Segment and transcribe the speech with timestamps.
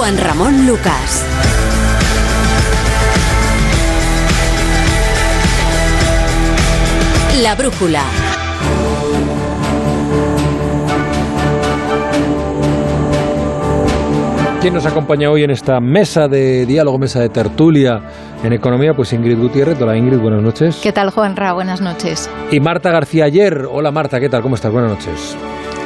[0.00, 1.26] Juan Ramón Lucas.
[7.42, 8.02] La brújula.
[14.62, 18.00] ¿Quién nos acompaña hoy en esta mesa de diálogo, mesa de tertulia
[18.42, 18.94] en economía?
[18.94, 19.78] Pues Ingrid Gutiérrez.
[19.82, 20.80] Hola Ingrid, buenas noches.
[20.82, 21.52] ¿Qué tal Juan Ra?
[21.52, 22.30] Buenas noches.
[22.50, 23.66] Y Marta García Ayer.
[23.70, 24.40] Hola Marta, ¿qué tal?
[24.40, 24.72] ¿Cómo estás?
[24.72, 25.36] Buenas noches.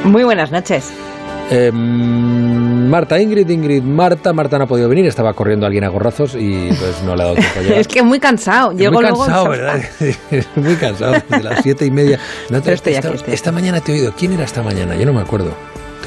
[0.05, 0.93] Muy buenas noches.
[1.51, 4.33] Eh, Marta, Ingrid, Ingrid, Marta.
[4.33, 7.25] Marta no ha podido venir, estaba corriendo alguien a gorrazos y pues no le ha
[7.25, 7.77] dado tiempo a llegar.
[7.81, 8.71] es que muy cansado.
[8.73, 9.79] Llego muy luego cansado, ¿verdad?
[10.55, 12.19] muy cansado, desde las siete y media.
[12.49, 14.13] No te- Pero estoy esta, aquí, estoy esta mañana te he oído.
[14.17, 14.95] ¿Quién era esta mañana?
[14.95, 15.53] Yo no me acuerdo.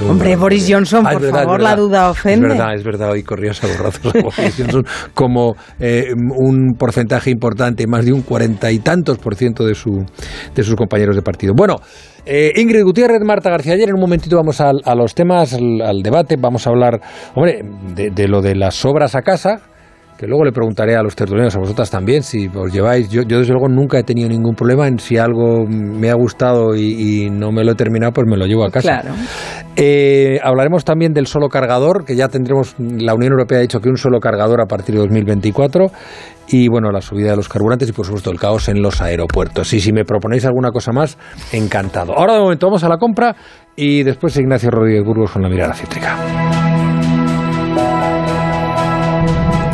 [0.07, 2.47] Hombre, Boris Johnson, Ah, por verdad, favor, la duda ofende.
[2.49, 4.85] Es verdad, es verdad, hoy corrió a gorrazos a Boris Johnson
[5.15, 10.05] como eh, un porcentaje importante, más de un cuarenta y tantos por ciento de, su,
[10.55, 11.53] de sus compañeros de partido.
[11.57, 11.77] Bueno,
[12.27, 15.81] eh, Ingrid Gutiérrez, Marta García Ayer, en un momentito vamos al- a, los temas, al,
[15.83, 17.01] al debate, vamos a hablar,
[17.35, 17.63] hombre,
[17.95, 19.61] de, de lo de las obras a casa,
[20.19, 23.09] que luego le preguntaré a los tertulianos, a vosotras también, si os lleváis.
[23.09, 26.75] Yo, yo desde luego nunca he tenido ningún problema en si algo me ha gustado
[26.75, 29.01] y, y no me lo he terminado, pues me lo llevo a casa.
[29.01, 29.15] Claro.
[29.77, 33.89] Eh, hablaremos también del solo cargador, que ya tendremos, la Unión Europea ha dicho que
[33.89, 35.87] un solo cargador a partir de 2024,
[36.49, 39.73] y bueno, la subida de los carburantes y por supuesto el caos en los aeropuertos.
[39.73, 41.17] Y si me proponéis alguna cosa más,
[41.53, 42.19] encantado.
[42.19, 43.37] Ahora de momento vamos a la compra
[43.77, 46.17] y después Ignacio Rodríguez Burgos con la mirada cítrica.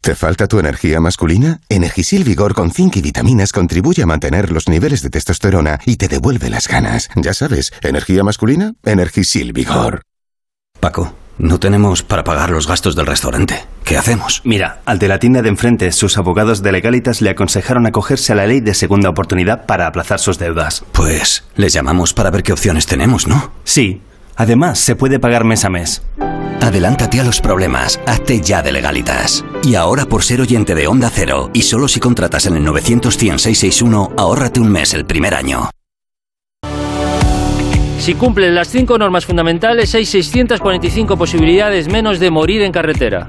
[0.00, 1.60] ¿Te falta tu energía masculina?
[1.68, 6.08] Energisil Vigor con zinc y vitaminas contribuye a mantener los niveles de testosterona y te
[6.08, 7.10] devuelve las ganas.
[7.16, 10.02] Ya sabes, energía masculina, Energisil Vigor.
[10.80, 13.64] Paco, no tenemos para pagar los gastos del restaurante.
[13.84, 14.40] ¿Qué hacemos?
[14.44, 18.36] Mira, al de la tienda de enfrente, sus abogados de legalitas le aconsejaron acogerse a
[18.36, 20.84] la ley de segunda oportunidad para aplazar sus deudas.
[20.92, 23.52] Pues les llamamos para ver qué opciones tenemos, ¿no?
[23.64, 24.02] Sí.
[24.38, 26.02] Además, se puede pagar mes a mes.
[26.60, 29.44] Adelántate a los problemas, hazte ya de legalitas.
[29.64, 34.12] Y ahora por ser oyente de Onda Cero, y solo si contratas en el 900-100-661,
[34.16, 35.70] ahórrate un mes el primer año.
[37.98, 43.28] Si cumplen las cinco normas fundamentales, hay 645 posibilidades menos de morir en carretera.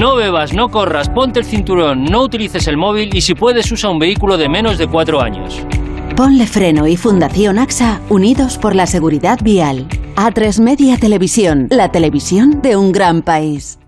[0.00, 3.90] No bebas, no corras, ponte el cinturón, no utilices el móvil y si puedes usa
[3.90, 5.66] un vehículo de menos de cuatro años.
[6.14, 9.88] Ponle Freno y Fundación AXA unidos por la seguridad vial.
[10.18, 13.78] A3 Media Televisión, la televisión de un gran país.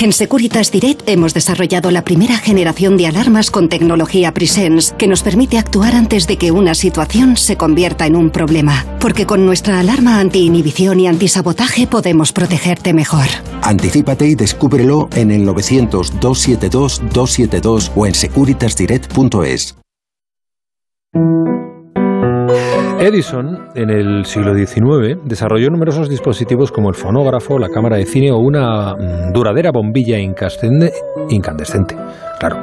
[0.00, 5.22] En Securitas Direct hemos desarrollado la primera generación de alarmas con tecnología Presence que nos
[5.22, 8.84] permite actuar antes de que una situación se convierta en un problema.
[8.98, 13.28] Porque con nuestra alarma anti-inhibición y antisabotaje podemos protegerte mejor.
[13.62, 19.76] Anticípate y descúbrelo en el 900-272-272 o en securitasdirect.es.
[23.00, 28.32] Edison, en el siglo XIX, desarrolló numerosos dispositivos como el fonógrafo, la cámara de cine
[28.32, 30.92] o una mm, duradera bombilla incandescente,
[31.28, 31.96] incandescente.
[32.38, 32.58] Claro.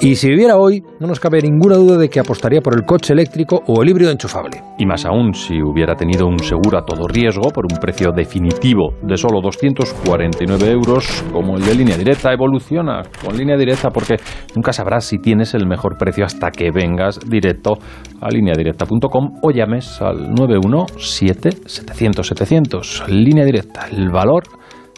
[0.00, 3.12] Y si viviera hoy, no nos cabe ninguna duda de que apostaría por el coche
[3.12, 4.62] eléctrico o el híbrido enchufable.
[4.78, 8.94] Y más aún, si hubiera tenido un seguro a todo riesgo por un precio definitivo
[9.02, 14.16] de solo 249 euros, como el de línea directa, evoluciona con línea directa porque
[14.56, 17.78] nunca sabrás si tienes el mejor precio hasta que vengas directo
[18.20, 23.08] a lineadirecta.com o llames al 917-700-700.
[23.08, 24.44] Línea directa, el valor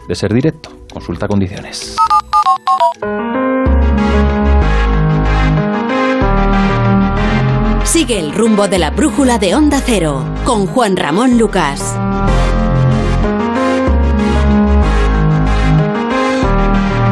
[0.07, 0.69] de ser directo.
[0.91, 1.97] Consulta condiciones.
[7.83, 11.97] Sigue el rumbo de la brújula de Onda Cero con Juan Ramón Lucas.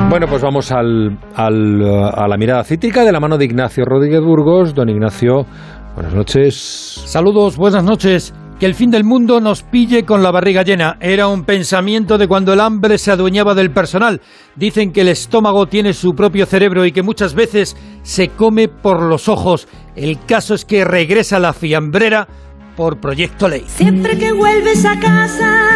[0.10, 3.86] Bueno, pues vamos al, al, uh, a la mirada cítrica de la mano de Ignacio
[3.86, 4.76] Rodríguez Burgos.
[4.76, 5.48] Don Ignacio,
[5.96, 7.02] buenas noches.
[7.06, 8.34] Saludos, buenas noches.
[8.64, 10.96] Que el fin del mundo nos pille con la barriga llena.
[11.02, 14.22] Era un pensamiento de cuando el hambre se adueñaba del personal.
[14.56, 19.02] Dicen que el estómago tiene su propio cerebro y que muchas veces se come por
[19.02, 19.68] los ojos.
[19.98, 22.26] El caso es que regresa la fiambrera
[22.78, 23.66] por proyecto ley.
[23.68, 25.74] Siempre que vuelves a casa,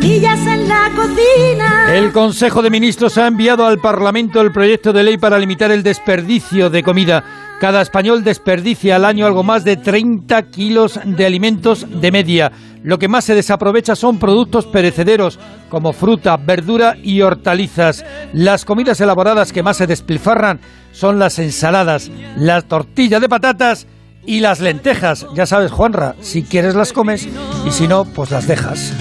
[0.00, 1.94] en la cocina.
[1.94, 5.82] El Consejo de Ministros ha enviado al Parlamento el proyecto de ley para limitar el
[5.82, 7.41] desperdicio de comida.
[7.62, 12.50] Cada español desperdicia al año algo más de 30 kilos de alimentos de media.
[12.82, 15.38] Lo que más se desaprovecha son productos perecederos
[15.68, 18.04] como fruta, verdura y hortalizas.
[18.32, 20.58] Las comidas elaboradas que más se despilfarran
[20.90, 23.86] son las ensaladas, la tortilla de patatas
[24.26, 25.26] y las lentejas.
[25.34, 27.28] Ya sabes, Juanra, si quieres las comes
[27.66, 28.92] y si no, pues las dejas.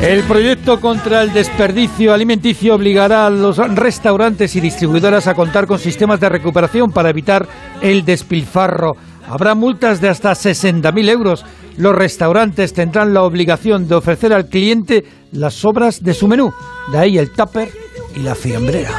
[0.00, 5.78] El proyecto contra el desperdicio alimenticio obligará a los restaurantes y distribuidoras a contar con
[5.78, 7.46] sistemas de recuperación para evitar
[7.80, 8.96] el despilfarro.
[9.28, 11.44] Habrá multas de hasta 60.000 euros.
[11.76, 16.52] Los restaurantes tendrán la obligación de ofrecer al cliente las sobras de su menú.
[16.90, 17.70] De ahí el tupper
[18.14, 18.90] y la fiambrera.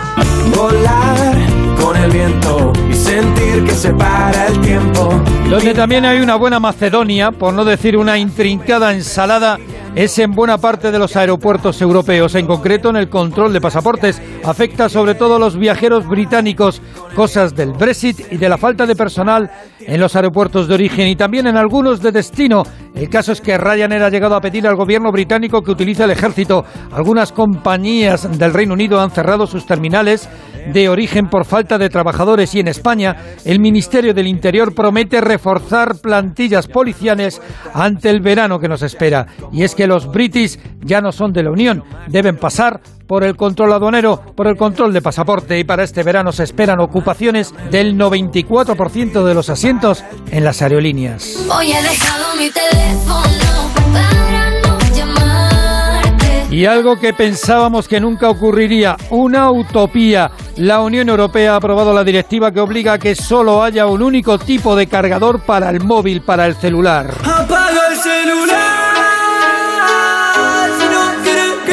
[0.56, 5.22] Volar con el viento y sentir que se para el tiempo.
[5.50, 9.58] Donde también hay una buena Macedonia, por no decir una intrincada ensalada,
[9.94, 14.22] es en buena parte de los aeropuertos europeos, en concreto en el control de pasaportes.
[14.44, 16.82] Afecta sobre todo a los viajeros británicos,
[17.16, 21.16] cosas del Brexit y de la falta de personal en los aeropuertos de origen y
[21.16, 22.64] también en algunos de destino.
[22.96, 26.12] El caso es que Ryanair ha llegado a pedir al gobierno británico que utilice el
[26.12, 26.64] ejército.
[26.92, 30.30] Algunas compañías del Reino Unido han cerrado sus terminales
[30.72, 35.96] de origen por falta de trabajadores y en España el Ministerio del Interior promete reforzar
[36.02, 37.42] plantillas policiales
[37.74, 39.28] ante el verano que nos espera.
[39.52, 43.36] Y es que los british ya no son de la Unión, deben pasar por el
[43.36, 47.98] control aduanero, por el control de pasaporte y para este verano se esperan ocupaciones del
[47.98, 51.46] 94% de los asientos en las aerolíneas.
[51.50, 56.56] Hoy he dejado mi teléfono para no llamarte.
[56.56, 60.32] Y algo que pensábamos que nunca ocurriría, una utopía.
[60.58, 64.38] La Unión Europea ha aprobado la directiva que obliga a que solo haya un único
[64.38, 67.12] tipo de cargador para el móvil, para el celular.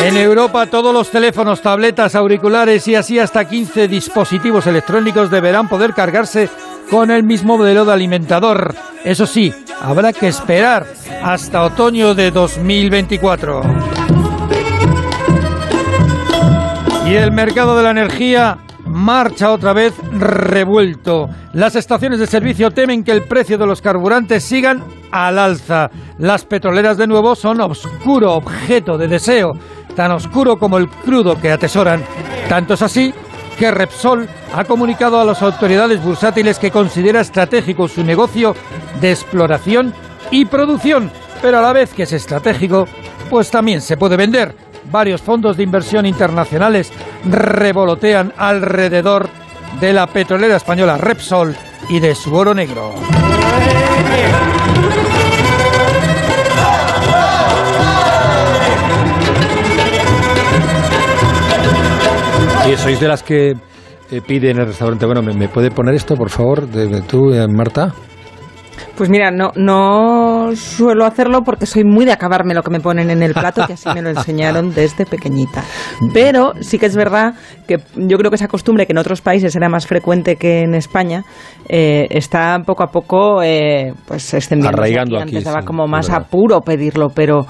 [0.02, 5.92] En Europa todos los teléfonos, tabletas, auriculares y así hasta 15 dispositivos electrónicos deberán poder
[5.92, 6.48] cargarse
[6.90, 8.74] con el mismo modelo de alimentador.
[9.04, 10.86] Eso sí, habrá que esperar
[11.22, 13.60] hasta otoño de 2024.
[17.06, 18.56] Y el mercado de la energía
[18.86, 21.28] marcha otra vez revuelto.
[21.52, 25.90] Las estaciones de servicio temen que el precio de los carburantes sigan al alza.
[26.18, 29.52] Las petroleras de nuevo son obscuro objeto de deseo,
[29.94, 32.02] tan oscuro como el crudo que atesoran.
[32.48, 33.12] Tanto es así
[33.58, 38.56] que Repsol ha comunicado a las autoridades bursátiles que considera estratégico su negocio
[39.00, 39.92] de exploración
[40.30, 41.10] y producción,
[41.42, 42.88] pero a la vez que es estratégico,
[43.28, 44.54] pues también se puede vender.
[44.90, 46.90] Varios fondos de inversión internacionales
[47.24, 49.28] revolotean alrededor
[49.78, 51.54] de la petrolera española Repsol
[51.88, 52.94] y de su oro negro.
[62.68, 63.52] Y sois de las que
[64.10, 67.00] eh, piden en el restaurante, bueno, ¿me, me puede poner esto, por favor, de, de
[67.02, 67.92] tú, eh, Marta?
[68.96, 73.10] Pues mira, no, no suelo hacerlo porque soy muy de acabarme lo que me ponen
[73.10, 75.64] en el plato, que así me lo enseñaron desde pequeñita.
[76.12, 77.34] Pero sí que es verdad
[77.66, 80.74] que yo creo que esa costumbre, que en otros países era más frecuente que en
[80.74, 81.24] España,
[81.68, 84.76] eh, está poco a poco eh, pues extendiendo.
[84.76, 87.46] Arraigando aquí, Antes daba sí, como más apuro pedirlo, pero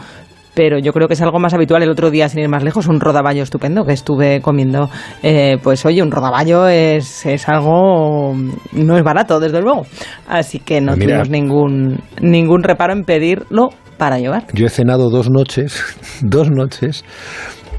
[0.54, 1.82] pero yo creo que es algo más habitual.
[1.82, 4.90] El otro día, sin ir más lejos, un rodaballo estupendo que estuve comiendo.
[5.22, 8.34] Eh, pues oye, un rodaballo es, es algo...
[8.72, 9.86] no es barato, desde luego.
[10.26, 11.22] Así que no Mira.
[11.22, 13.70] tuvimos ningún, ningún reparo en pedirlo
[14.00, 14.46] para llevar.
[14.54, 15.84] Yo he cenado dos noches,
[16.22, 17.04] dos noches,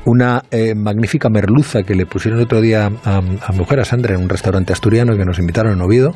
[0.06, 3.22] una eh, magnífica merluza que le pusieron otro día a,
[3.54, 6.16] mujer, a Sandra, en un restaurante asturiano que nos invitaron en Oviedo.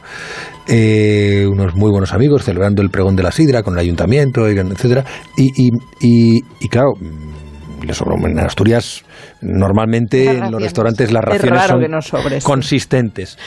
[0.67, 5.05] Eh, unos muy buenos amigos celebrando el pregón de la sidra con el ayuntamiento, etcétera.
[5.37, 5.69] Y, y,
[5.99, 9.03] y, y claro, mm, le sobró en Asturias.
[9.41, 13.37] Normalmente en los restaurantes las Es raciones son no consistentes.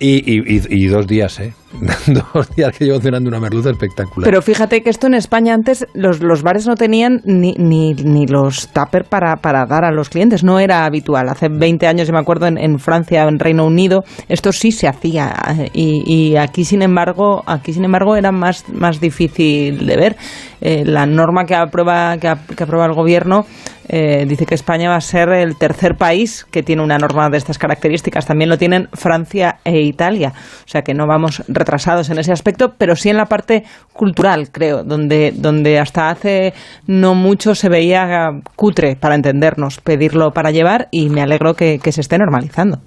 [0.00, 1.52] Y, y- dos días, ¿eh?
[2.06, 4.30] dos días que llevo cenando una merluza espectacular.
[4.30, 8.26] Pero fíjate que esto en España antes los, los bares no tenían ni, ni, ni
[8.28, 11.28] los tupper para, para dar a los clientes, no era habitual.
[11.28, 14.86] Hace 20 años, yo me acuerdo, en, en Francia, en Reino Unido, esto sí se
[14.86, 15.34] hacía
[15.72, 20.16] y, y aquí, sin embargo, aquí sin embargo era más, más difícil de ver.
[20.60, 23.46] Eh, la norma que aprueba, que, ap- que aprueba el gobierno
[23.88, 27.38] eh, dice que España va a ser el tercer país que tiene una norma de
[27.38, 28.26] estas características.
[28.26, 30.32] También lo tienen Francia e Italia.
[30.64, 34.50] O sea que no vamos retrasados en ese aspecto, pero sí en la parte cultural,
[34.52, 36.54] creo, donde, donde hasta hace
[36.86, 41.92] no mucho se veía cutre, para entendernos, pedirlo para llevar y me alegro que, que
[41.92, 42.80] se esté normalizando.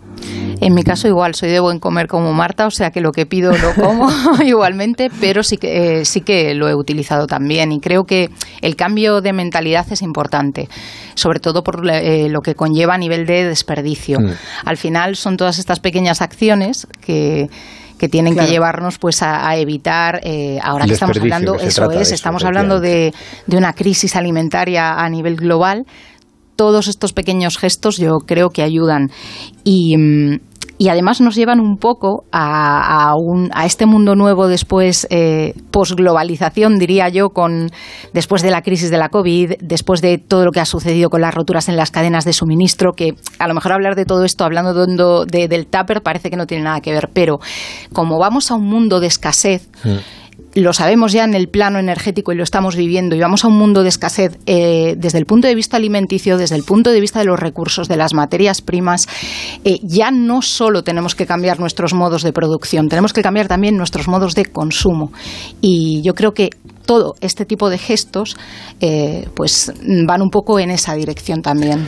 [0.61, 3.25] En mi caso igual, soy de buen comer como Marta, o sea que lo que
[3.25, 4.09] pido lo como
[4.45, 8.29] igualmente, pero sí que, eh, sí que lo he utilizado también y creo que
[8.61, 10.69] el cambio de mentalidad es importante,
[11.15, 14.19] sobre todo por eh, lo que conlleva a nivel de desperdicio.
[14.19, 14.31] Mm.
[14.65, 17.49] Al final son todas estas pequeñas acciones que
[17.97, 18.47] que tienen Claro.
[18.47, 22.01] que llevarnos pues a, a evitar eh, ahora que estamos hablando que eso de es
[22.07, 23.13] eso, estamos hablando de,
[23.45, 25.85] de una crisis alimentaria a nivel global
[26.55, 29.11] todos estos pequeños gestos yo creo que ayudan
[29.63, 30.39] y, mm,
[30.81, 35.53] y además nos llevan un poco a, a, un- a este mundo nuevo después, eh,
[35.69, 37.69] posglobalización, diría yo, con,
[38.13, 41.21] después de la crisis de la COVID, después de todo lo que ha sucedido con
[41.21, 44.43] las roturas en las cadenas de suministro, que a lo mejor hablar de todo esto
[44.43, 47.39] hablando de, de- del tupper parece que no tiene nada que ver, pero
[47.93, 49.69] como vamos a un mundo de escasez,
[50.53, 53.58] lo sabemos ya en el plano energético y lo estamos viviendo, y vamos a un
[53.58, 57.20] mundo de escasez eh, desde el punto de vista alimenticio, desde el punto de vista
[57.20, 59.08] de los recursos, de las materias primas,
[59.63, 63.77] eh, ya no solo tenemos que cambiar nuestros modos de producción, tenemos que cambiar también
[63.77, 65.12] nuestros modos de consumo.
[65.62, 66.50] Y yo creo que
[66.86, 68.36] todo este tipo de gestos
[68.79, 69.72] eh, pues
[70.05, 71.88] van un poco en esa dirección también.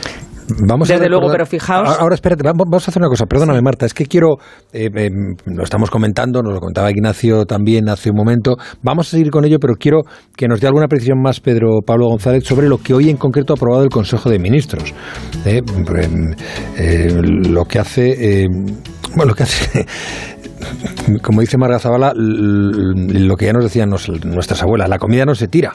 [0.66, 3.26] Vamos Desde a luego, pero fijaos- Ahora, espérate, vamos a hacer una cosa.
[3.26, 4.36] Perdóname, Marta, es que quiero.
[4.72, 5.10] eh, eh,
[5.46, 8.56] lo estamos comentando, nos lo comentaba Ignacio también hace un momento.
[8.82, 10.00] Vamos a seguir con ello, pero quiero
[10.36, 13.52] que nos dé alguna precisión más, Pedro Pablo González, sobre lo que hoy en concreto
[13.52, 14.92] ha aprobado el Consejo de Ministros.
[15.46, 15.62] Eh,
[16.78, 18.46] eh, lo que hace.
[19.16, 19.86] bueno, lo que hace.
[21.22, 25.48] Como dice Marga Zavala, lo que ya nos decían nuestras abuelas, la comida no se
[25.48, 25.72] tira.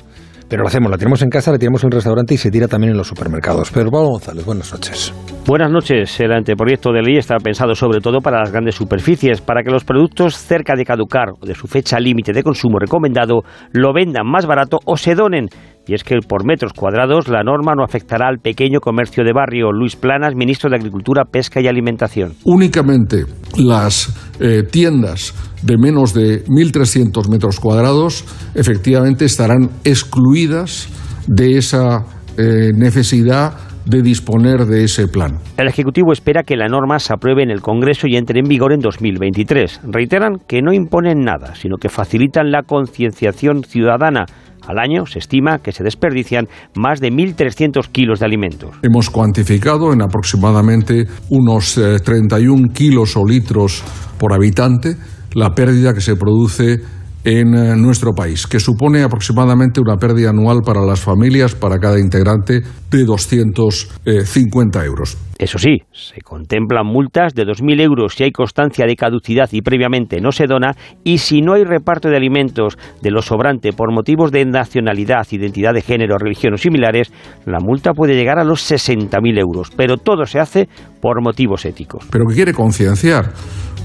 [0.49, 2.67] Pero lo hacemos, la tenemos en casa, la tenemos en el restaurante y se tira
[2.67, 3.69] también en los supermercados.
[3.71, 5.13] Pedro Pablo González, buenas noches.
[5.45, 6.19] Buenas noches.
[6.19, 9.83] El anteproyecto de ley está pensado sobre todo para las grandes superficies, para que los
[9.83, 14.47] productos cerca de caducar o de su fecha límite de consumo recomendado lo vendan más
[14.47, 15.49] barato o se donen.
[15.89, 19.71] Y es que por metros cuadrados la norma no afectará al pequeño comercio de barrio.
[19.71, 22.33] Luis Planas, ministro de Agricultura, Pesca y Alimentación.
[22.43, 23.25] únicamente
[23.57, 30.89] las eh, tiendas de menos de 1.300 metros cuadrados efectivamente estarán excluidas
[31.27, 32.05] de esa
[32.37, 33.53] eh, necesidad
[33.85, 35.39] de disponer de ese plan.
[35.57, 38.71] El Ejecutivo espera que la norma se apruebe en el Congreso y entre en vigor
[38.71, 39.81] en 2023.
[39.83, 44.25] Reiteran que no imponen nada, sino que facilitan la concienciación ciudadana.
[44.69, 48.75] Al año se estima que se desperdician más de 1.300 kilos de alimentos.
[48.83, 53.83] Hemos cuantificado en aproximadamente unos eh, 31 kilos o litros
[54.19, 54.95] por habitante
[55.33, 56.81] la pérdida que se produce
[57.29, 61.99] en eh, nuestro país, que supone aproximadamente una pérdida anual para las familias, para cada
[61.99, 65.15] integrante, de 250 euros.
[65.37, 70.19] Eso sí, se contemplan multas de 2.000 euros si hay constancia de caducidad y previamente
[70.19, 74.31] no se dona, y si no hay reparto de alimentos de lo sobrante por motivos
[74.31, 77.13] de nacionalidad, identidad de género, religión o similares,
[77.45, 79.69] la multa puede llegar a los 60.000 euros.
[79.77, 80.67] Pero todo se hace
[80.99, 82.07] por motivos éticos.
[82.11, 83.31] pero que quiere concienciar,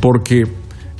[0.00, 0.44] porque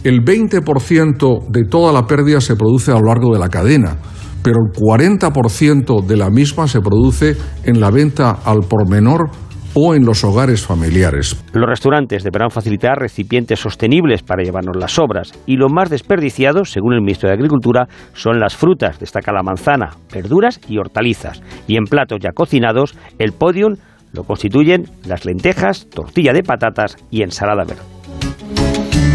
[0.05, 3.97] el 20% de toda la pérdida se produce a lo largo de la cadena,
[4.43, 7.35] pero el 40% de la misma se produce
[7.65, 9.31] en la venta al por menor
[9.73, 11.43] o en los hogares familiares.
[11.53, 16.93] Los restaurantes deberán facilitar recipientes sostenibles para llevarnos las sobras y lo más desperdiciado, según
[16.93, 21.43] el ministro de Agricultura, son las frutas, destaca la manzana, verduras y hortalizas.
[21.67, 23.77] Y en platos ya cocinados, el podium
[24.13, 27.94] lo constituyen las lentejas, tortilla de patatas y ensalada verde.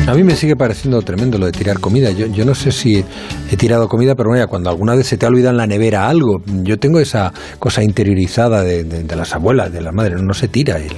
[0.09, 2.09] A mí me sigue pareciendo tremendo lo de tirar comida.
[2.09, 3.05] Yo, yo no sé si
[3.51, 6.09] he tirado comida, pero ya cuando alguna vez se te ha olvidado en la nevera
[6.09, 10.33] algo, yo tengo esa cosa interiorizada de, de- de las abuelas, de las madres, no
[10.33, 10.77] se tira.
[10.77, 10.91] El-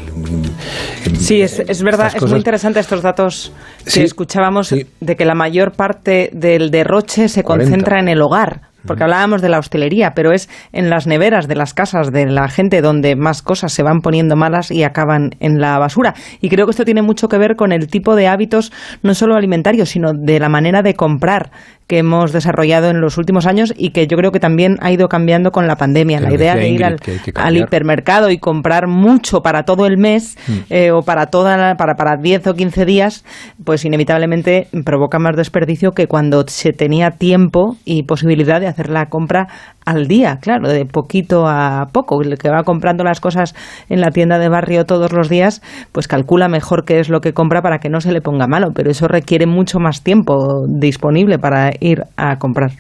[1.06, 3.52] el- Sí, es, es verdad, es cosas- muy interesante estos datos
[3.84, 4.70] que Sí, escuchábamos
[5.02, 7.70] de que la mayor parte del derroche se 40.
[7.70, 8.71] concentra en el hogar.
[8.86, 12.48] Porque hablábamos de la hostelería, pero es en las neveras de las casas de la
[12.50, 16.14] gente donde más cosas se van poniendo malas y acaban en la basura.
[16.42, 18.72] Y creo que esto tiene mucho que ver con el tipo de hábitos,
[19.04, 21.52] no solo alimentarios, sino de la manera de comprar
[21.92, 25.10] que hemos desarrollado en los últimos años y que yo creo que también ha ido
[25.10, 26.22] cambiando con la pandemia.
[26.22, 30.54] La idea de ir Ingrid, al, hipermercado y comprar mucho para todo el mes Mm.
[30.70, 33.26] eh, o para toda la- para para 10 o 15 días,
[33.66, 39.08] pues inevitablemente provoca más desperdicio que cuando se tenía tiempo y posibilidad de hacer la
[39.08, 39.50] compra
[39.86, 42.22] al día, claro, de poquito a poco.
[42.22, 43.56] El que va comprando las cosas
[43.90, 45.62] en la tienda de barrio todos los días,
[45.92, 48.70] pues calcula mejor qué es lo que compra para que no se le ponga malo,
[48.74, 52.72] pero eso requiere mucho más tiempo disponible para ir a comprar.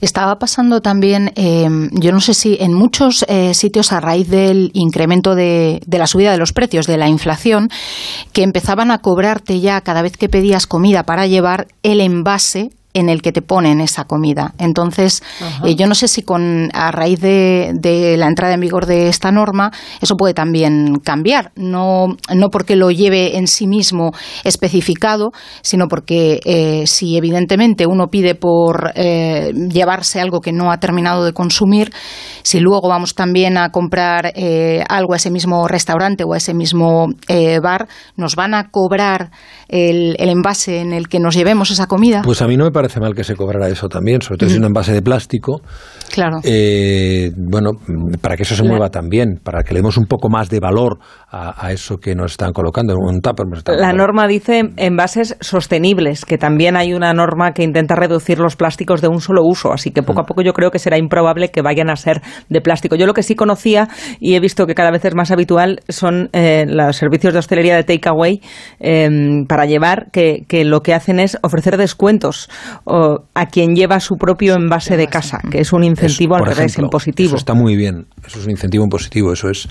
[0.00, 4.72] Estaba pasando también, eh, yo no sé si en muchos eh, sitios a raíz del
[4.74, 7.68] incremento de, de la subida de los precios, de la inflación,
[8.32, 13.08] que empezaban a cobrarte ya cada vez que pedías comida para llevar el envase en
[13.08, 14.54] el que te ponen esa comida.
[14.58, 15.22] Entonces,
[15.64, 19.08] eh, yo no sé si con a raíz de, de la entrada en vigor de
[19.08, 21.52] esta norma eso puede también cambiar.
[21.56, 24.12] No, no porque lo lleve en sí mismo
[24.44, 25.32] especificado,
[25.62, 31.24] sino porque eh, si evidentemente uno pide por eh, llevarse algo que no ha terminado
[31.24, 31.92] de consumir,
[32.42, 36.54] si luego vamos también a comprar eh, algo a ese mismo restaurante o a ese
[36.54, 39.30] mismo eh, bar, nos van a cobrar
[39.68, 42.22] el, el envase en el que nos llevemos esa comida.
[42.22, 44.54] Pues a mí no me parece mal que se cobrara eso también, sobre todo si
[44.54, 45.60] es un envase de plástico.
[46.12, 46.38] Claro.
[46.44, 47.70] Eh, bueno,
[48.20, 50.60] para que eso se La- mueva también, para que le demos un poco más de
[50.60, 50.98] valor
[51.30, 52.94] a, a eso que nos están colocando.
[52.96, 54.02] Un tupper nos están La colocando.
[54.06, 59.08] norma dice envases sostenibles, que también hay una norma que intenta reducir los plásticos de
[59.08, 61.90] un solo uso, así que poco a poco yo creo que será improbable que vayan
[61.90, 62.96] a ser de plástico.
[62.96, 63.88] Yo lo que sí conocía
[64.20, 67.76] y he visto que cada vez es más habitual son eh, los servicios de hostelería
[67.76, 68.40] de takeaway
[68.80, 69.08] eh,
[69.48, 72.48] para llevar, que, que lo que hacen es ofrecer descuentos
[72.84, 76.58] o, a quien lleva su propio envase de casa, que es un incentivo al revés,
[76.72, 77.26] ejemplo, en positivo.
[77.28, 78.06] Eso está muy bien.
[78.26, 79.68] Eso es un incentivo en positivo, eso es.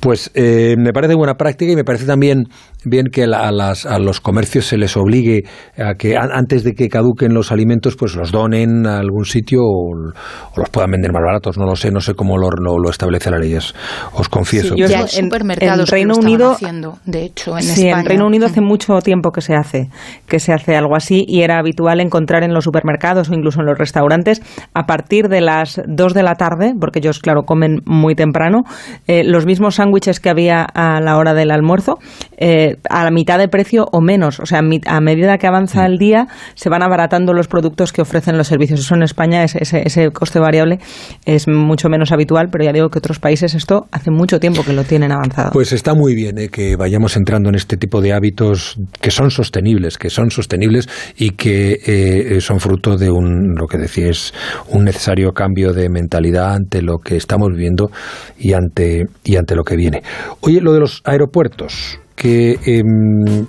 [0.00, 2.44] Pues eh, me parece buena práctica y me parece también
[2.84, 5.42] bien que a, las- a los comercios se les obligue
[5.78, 9.60] a que an- antes de que caduquen los alimentos, pues los donen a algún sitio
[9.62, 11.56] o, o los puedan vender más baratos.
[11.58, 13.54] No lo sé, no sé cómo lo, lo- lo establece la ley.
[13.54, 13.74] es-
[14.12, 14.74] Os confieso.
[14.74, 17.62] Sí, yo ya en- supermercados en Reino que lo estaban Unido- haciendo, de hecho, en
[17.64, 18.00] sí, España.
[18.00, 19.88] en Reino Unido hace mucho tiempo que se hace,
[20.28, 23.66] que se hace algo así y era habitual encontrar en los supermercados o incluso en
[23.66, 24.42] los restaurantes
[24.74, 28.64] a partir de las 2 de la tarde, porque ellos, claro, comen muy temprano,
[29.06, 31.98] eh, los mismos sándwiches que había a la hora del almuerzo,
[32.36, 34.40] eh, a la mitad de precio o menos.
[34.40, 38.36] O sea, a medida que avanza el día, se van abaratando los productos que ofrecen
[38.36, 38.80] los servicios.
[38.80, 40.78] Eso en España, ese coste variable
[41.24, 44.72] es mucho menos habitual, pero ya digo que otros países esto hace mucho tiempo que
[44.72, 45.50] lo tienen avanzado.
[45.52, 49.30] Pues está muy bien eh, que vayamos entrando en este tipo de hábitos que son
[49.30, 54.32] sostenibles, que son sostenibles y que eh, son fruto de un, lo que decías,
[54.68, 57.90] un necesario cambio de mentalidad ante lo que estamos viviendo
[58.38, 60.02] y ante, y ante lo que viene.
[60.40, 63.46] Oye, lo de los aeropuertos, que em,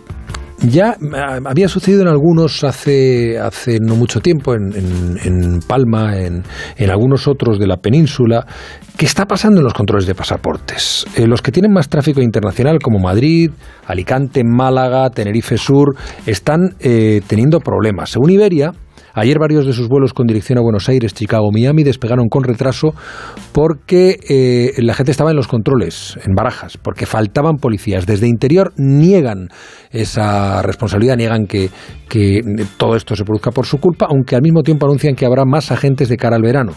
[0.60, 6.18] ya ah, había sucedido en algunos hace, hace no mucho tiempo, en, en- en Palma,
[6.18, 6.44] en,
[6.78, 8.46] en algunos otros de la península.
[8.98, 11.06] ¿Qué está pasando en los controles de pasaportes?
[11.16, 13.52] Eh, los que tienen más tráfico internacional, como Madrid,
[13.86, 15.96] Alicante, Málaga, Tenerife Sur,
[16.26, 18.10] están eh, teniendo problemas.
[18.10, 18.72] Según Iberia,
[19.20, 22.94] Ayer varios de sus vuelos con dirección a Buenos Aires, Chicago, Miami despegaron con retraso
[23.52, 28.06] porque eh, la gente estaba en los controles, en barajas, porque faltaban policías.
[28.06, 29.48] Desde interior niegan
[29.90, 31.72] esa responsabilidad, niegan que,
[32.08, 32.42] que
[32.78, 35.72] todo esto se produzca por su culpa, aunque al mismo tiempo anuncian que habrá más
[35.72, 36.74] agentes de cara al verano.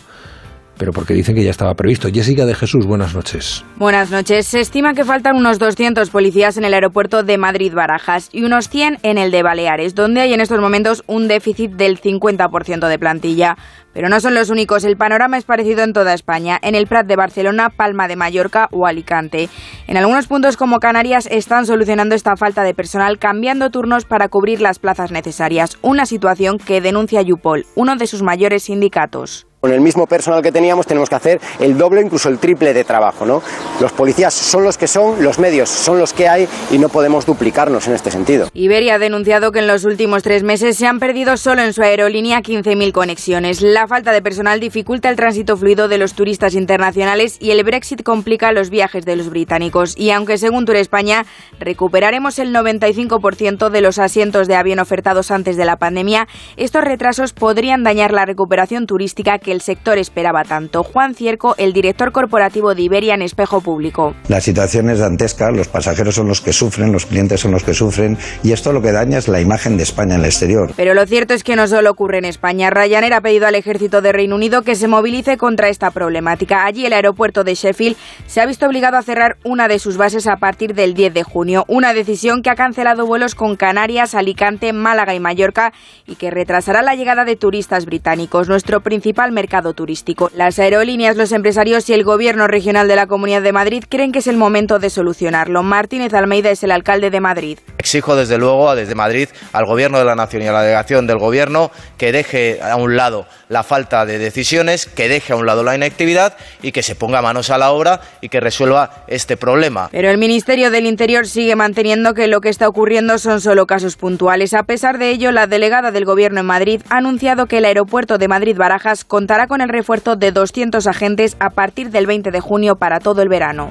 [0.80, 2.08] Pero porque dicen que ya estaba previsto.
[2.10, 3.66] Jessica de Jesús, buenas noches.
[3.76, 4.46] Buenas noches.
[4.46, 8.96] Se estima que faltan unos 200 policías en el aeropuerto de Madrid-Barajas y unos 100
[9.02, 13.58] en el de Baleares, donde hay en estos momentos un déficit del 50% de plantilla.
[13.92, 14.84] Pero no son los únicos.
[14.84, 18.68] El panorama es parecido en toda España, en el Prat de Barcelona, Palma de Mallorca
[18.72, 19.50] o Alicante.
[19.86, 24.62] En algunos puntos como Canarias están solucionando esta falta de personal cambiando turnos para cubrir
[24.62, 29.46] las plazas necesarias, una situación que denuncia Yupol, uno de sus mayores sindicatos.
[29.60, 32.82] Con el mismo personal que teníamos tenemos que hacer el doble, incluso el triple de
[32.82, 33.26] trabajo.
[33.26, 33.42] ¿no?
[33.78, 37.26] Los policías son los que son, los medios son los que hay y no podemos
[37.26, 38.48] duplicarnos en este sentido.
[38.54, 41.82] Iberia ha denunciado que en los últimos tres meses se han perdido solo en su
[41.82, 43.60] aerolínea 15.000 conexiones.
[43.60, 48.02] La falta de personal dificulta el tránsito fluido de los turistas internacionales y el Brexit
[48.02, 49.94] complica los viajes de los británicos.
[49.94, 51.26] Y aunque según Tour España
[51.58, 57.34] recuperaremos el 95% de los asientos de avión ofertados antes de la pandemia, estos retrasos
[57.34, 60.82] podrían dañar la recuperación turística que el sector esperaba tanto.
[60.82, 64.14] Juan Cierco, el director corporativo de Iberia en Espejo Público.
[64.28, 67.74] La situación es dantesca, los pasajeros son los que sufren, los clientes son los que
[67.74, 70.72] sufren y esto lo que daña es la imagen de España en el exterior.
[70.76, 72.70] Pero lo cierto es que no solo ocurre en España.
[72.70, 76.64] Ryanair ha pedido al ejército de Reino Unido que se movilice contra esta problemática.
[76.64, 80.26] Allí el aeropuerto de Sheffield se ha visto obligado a cerrar una de sus bases
[80.26, 84.72] a partir del 10 de junio, una decisión que ha cancelado vuelos con Canarias, Alicante,
[84.72, 85.72] Málaga y Mallorca
[86.06, 90.30] y que retrasará la llegada de turistas británicos, nuestro principal mercado turístico.
[90.34, 94.18] Las aerolíneas, los empresarios y el gobierno regional de la Comunidad de Madrid creen que
[94.18, 95.62] es el momento de solucionarlo.
[95.62, 97.58] Martínez Almeida es el alcalde de Madrid.
[97.78, 101.16] Exijo desde luego desde Madrid al Gobierno de la Nación y a la delegación del
[101.16, 105.62] Gobierno que deje a un lado la falta de decisiones, que deje a un lado
[105.62, 109.88] la inactividad y que se ponga manos a la obra y que resuelva este problema.
[109.90, 113.96] Pero el Ministerio del Interior sigue manteniendo que lo que está ocurriendo son solo casos
[113.96, 114.52] puntuales.
[114.52, 118.18] A pesar de ello, la delegada del Gobierno en Madrid ha anunciado que el aeropuerto
[118.18, 122.74] de Madrid-Barajas contará con el refuerzo de 200 agentes a partir del 20 de junio
[122.74, 123.70] para todo el verano.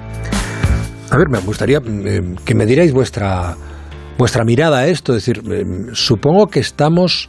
[1.11, 3.57] A ver, me gustaría eh, que me dierais vuestra,
[4.17, 5.13] vuestra mirada a esto.
[5.13, 7.27] Es decir, eh, supongo que estamos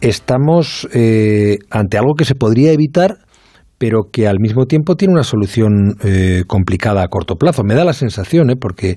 [0.00, 3.18] estamos eh, ante algo que se podría evitar
[3.76, 5.98] pero que al mismo tiempo tiene una solución
[6.46, 7.62] complicada a corto plazo.
[7.62, 8.56] Me da la sensación, ¿eh?
[8.58, 8.96] porque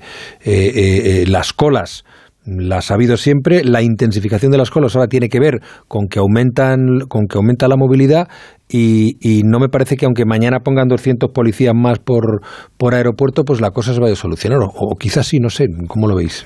[1.28, 2.06] las colas
[2.46, 6.20] las ha habido siempre, la intensificación de las colas ahora tiene que ver con que
[6.20, 8.28] aumentan, con que aumenta la movilidad
[8.72, 12.42] y, no me parece que aunque mañana pongan 200 policías más por,
[12.78, 14.60] por aeropuerto, pues la cosa se vaya a solucionar.
[14.62, 16.46] O, quizás sí, no sé, ¿cómo lo veis?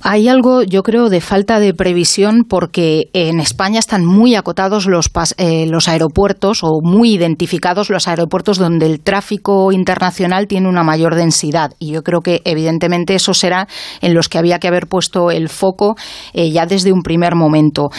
[0.00, 5.10] Hay algo, yo creo, de falta de previsión porque en España están muy acotados los,
[5.36, 11.14] eh, los aeropuertos o muy identificados los aeropuertos donde el tráfico internacional tiene una mayor
[11.14, 11.72] densidad.
[11.78, 13.68] Y yo creo que, evidentemente, eso será
[14.00, 15.94] en los que había que haber puesto el foco
[16.32, 17.90] eh, ya desde un primer momento.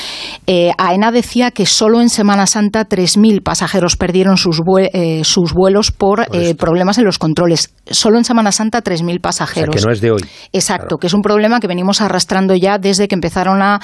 [0.47, 5.53] Eh, AENA decía que solo en Semana Santa 3.000 pasajeros perdieron sus, vue- eh, sus
[5.53, 7.73] vuelos por eh, problemas en los controles.
[7.89, 9.75] Solo en Semana Santa 3.000 O sea, pasajeros.
[9.75, 10.21] que no es de hoy.
[10.51, 13.79] Exacto, que es un problema que venimos arrastrando ya desde que empezaron a.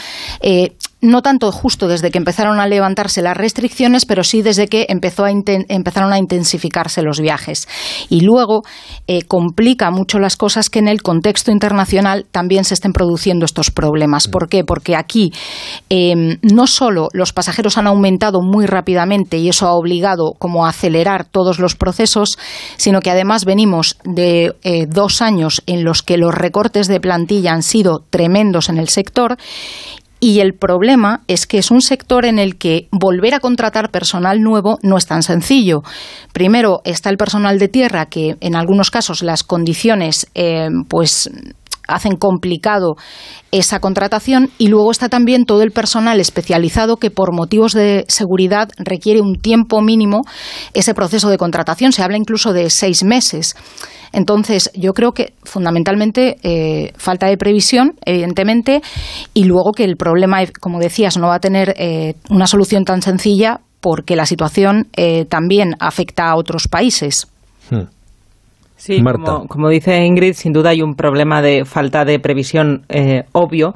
[1.02, 6.14] no tanto justo desde que empezaron a levantarse las restricciones, pero sí desde que empezaron
[6.14, 7.68] a intensificarse los viajes.
[8.10, 8.64] Y luego
[9.08, 13.72] eh, complica mucho las cosas que en el contexto internacional también se estén produciendo estos
[13.72, 14.28] problemas.
[14.28, 14.64] ¿Por qué?
[14.64, 15.32] Porque aquí
[15.90, 20.70] eh, no solo los pasajeros han aumentado muy rápidamente y eso ha obligado como a
[20.70, 22.38] acelerar todos los procesos,
[22.78, 27.54] sino que además venimos de eh, dos años en los que los recortes de plantilla
[27.54, 29.38] han sido tremendos en el sector
[30.20, 34.42] y el problema es que es un sector en el que volver a contratar personal
[34.42, 35.84] nuevo no es tan sencillo.
[36.34, 41.30] Primero está el personal de tierra, que en algunos casos las condiciones eh, pues
[41.89, 42.95] hacen complicado
[43.52, 48.69] esa contratación y luego está también todo el personal especializado que por motivos de seguridad
[48.78, 50.21] requiere un tiempo mínimo
[50.73, 51.91] ese proceso de contratación.
[51.91, 53.56] Se habla incluso de seis meses.
[54.12, 58.82] Entonces, yo creo que fundamentalmente eh, falta de previsión, evidentemente,
[59.34, 63.02] y luego que el problema, como decías, no va a tener eh, una solución tan
[63.02, 67.28] sencilla porque la situación eh, también afecta a otros países.
[68.80, 69.34] Sí, Marta.
[69.34, 73.74] Como, como dice Ingrid, sin duda hay un problema de falta de previsión eh, obvio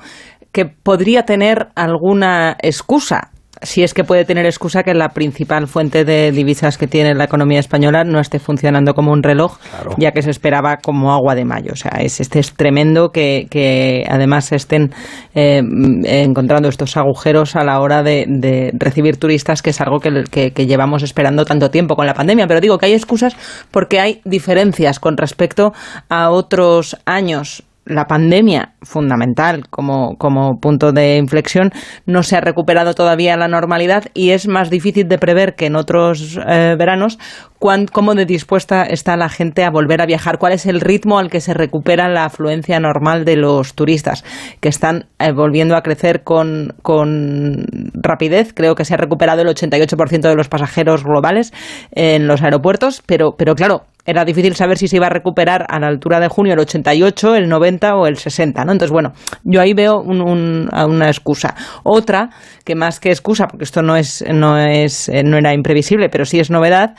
[0.53, 3.32] que podría tener alguna excusa.
[3.63, 7.23] Si es que puede tener excusa que la principal fuente de divisas que tiene la
[7.23, 9.57] economía española no esté funcionando como un reloj,
[9.97, 11.71] ya que se esperaba como agua de mayo.
[11.73, 14.91] O sea, es, este es tremendo que, que además se estén
[15.33, 15.61] eh,
[16.05, 20.51] encontrando estos agujeros a la hora de, de recibir turistas, que es algo que, que-
[20.51, 22.47] que llevamos esperando tanto tiempo con la pandemia.
[22.47, 23.35] Pero digo que hay excusas
[23.71, 25.73] porque hay diferencias con respecto
[26.09, 27.63] a otros años.
[27.85, 31.71] La pandemia, fundamental como, como punto de inflexión,
[32.05, 35.75] no se ha recuperado todavía la normalidad y es más difícil de prever que en
[35.75, 37.19] otros eh, veranos
[37.63, 41.17] cuán, cómo de dispuesta está la gente a volver a viajar, cuál es el ritmo
[41.17, 44.25] al que se recupera la afluencia normal de los turistas,
[44.59, 48.53] que están eh, volviendo a crecer con, con rapidez.
[48.53, 51.53] Creo que se ha recuperado el 88% de los pasajeros globales
[51.91, 55.79] en los aeropuertos, pero, pero claro, era difícil saber si se iba a recuperar a
[55.79, 58.71] la altura de junio el 88, el 90 o el 60, ¿no?
[58.73, 59.13] Entonces, bueno,
[59.43, 61.55] yo ahí veo un- un- una excusa.
[61.83, 62.29] Otra,
[62.65, 66.25] que más que excusa, porque esto no es, no es, eh, no era imprevisible, pero
[66.25, 66.95] sí es novedad,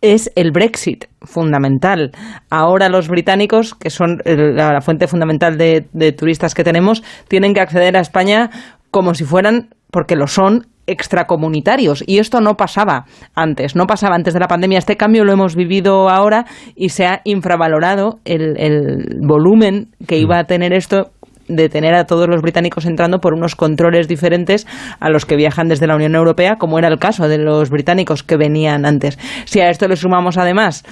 [0.00, 2.12] es el Brexit, fundamental.
[2.50, 7.60] Ahora los británicos, que son la fuente fundamental de, de turistas que tenemos, tienen que
[7.60, 8.50] acceder a España
[8.90, 12.04] como si fueran, porque lo son, extracomunitarios.
[12.06, 14.78] Y esto no pasaba antes, no pasaba antes de la pandemia.
[14.78, 20.38] Este cambio lo hemos vivido ahora y se ha infravalorado el, el volumen que iba
[20.38, 21.10] a tener esto
[21.48, 24.66] de tener a todos los británicos entrando por unos controles diferentes
[25.00, 28.22] a los que viajan desde la Unión Europea, como era el caso de los británicos
[28.22, 29.18] que venían antes.
[29.44, 30.84] Si a esto le sumamos además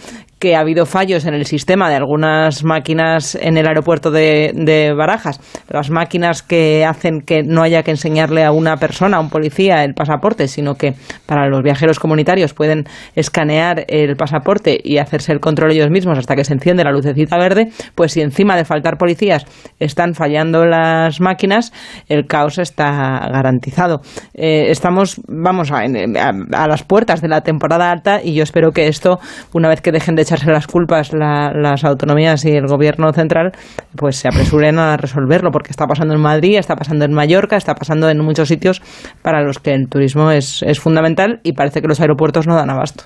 [0.42, 5.38] que ha habido fallos en el sistema de algunas máquinas en el aeropuerto de, Barajas,
[5.68, 9.84] las máquinas que hacen que no haya que enseñarle a una persona, a un policía,
[9.84, 10.94] el pasaporte, sino que
[11.26, 16.34] para los viajeros comunitarios pueden escanear el pasaporte y hacerse el control ellos mismos hasta
[16.34, 19.44] que se enciende la lucecita verde, pues si encima de faltar policías
[19.78, 21.72] están fallando las máquinas,
[22.08, 22.90] el caos está
[23.32, 24.00] garantizado.
[24.34, 28.88] Eh, estamos, vamos, a- a las puertas de la temporada alta y yo espero que
[28.88, 29.20] esto,
[29.52, 33.52] una vez que dejen de echarse las culpas la- las autonomías y el gobierno central,
[33.96, 37.74] pues se apresuren a resolverlo, porque está pasando en Madrid, está pasando en Mallorca, está
[37.74, 38.80] pasando en muchos sitios
[39.22, 42.70] para los que el turismo es, es fundamental y parece que los aeropuertos no dan
[42.70, 43.04] abasto.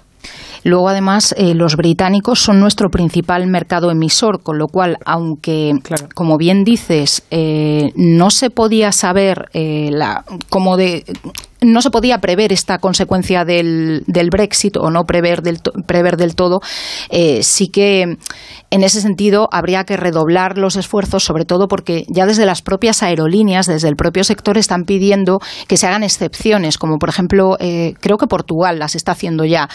[0.64, 5.72] Luego, además, eh, los británicos son nuestro principal mercado emisor, con lo cual, aunque,
[6.14, 11.04] como bien dices, eh, no se podía saber eh, la, cómo de
[11.60, 16.34] no se podía prever esta consecuencia del, del Brexit o no prever del, prever del
[16.34, 16.60] todo,
[17.10, 18.16] eh, sí que
[18.70, 23.02] en ese sentido habría que redoblar los esfuerzos, sobre todo porque ya desde las propias
[23.02, 25.38] aerolíneas, desde el propio sector, están pidiendo
[25.68, 29.68] que se hagan excepciones, como por ejemplo, eh, creo que Portugal las está haciendo ya.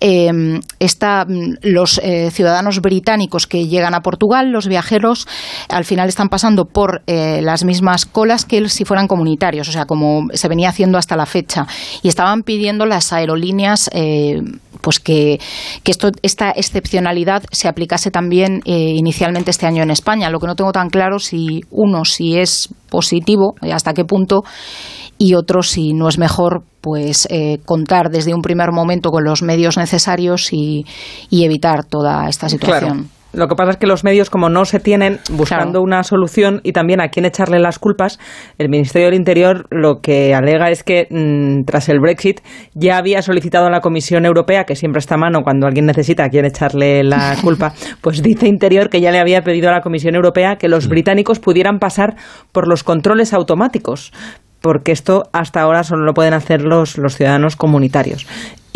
[0.00, 5.26] Eh, esta, mm, los eh, ciudadanos británicos que llegan a Portugal, los viajeros,
[5.68, 10.28] al final están pasando por las mismas colas que si fueran comunitarios, o sea, como
[10.32, 11.66] se venía haciendo hasta la fecha.
[12.02, 14.40] Y estaban pidiendo las aerolíneas eh,
[14.80, 15.40] pues que,
[15.82, 20.30] que esto, esta excepcionalidad se aplicase también eh, inicialmente este año en España.
[20.30, 24.44] Lo que no tengo tan claro si uno, si es positivo, y hasta qué punto,
[25.18, 29.42] y otro, si no es mejor pues eh, contar desde un primer momento con los
[29.42, 30.86] medios necesarios y,
[31.30, 33.10] y evitar toda esta situación.
[33.36, 36.72] Lo que pasa es que los medios, como no se tienen buscando una solución y
[36.72, 38.18] también a quién echarle las culpas,
[38.56, 42.40] el Ministerio del Interior lo que alega es que mm, tras el Brexit
[42.72, 46.24] ya había solicitado a la Comisión Europea, que siempre está a mano cuando alguien necesita
[46.24, 49.82] a quién echarle la culpa, pues dice Interior que ya le había pedido a la
[49.82, 52.16] Comisión Europea que los británicos pudieran pasar
[52.52, 54.12] por los controles automáticos
[54.60, 58.26] porque esto hasta ahora solo lo pueden hacer los, los ciudadanos comunitarios.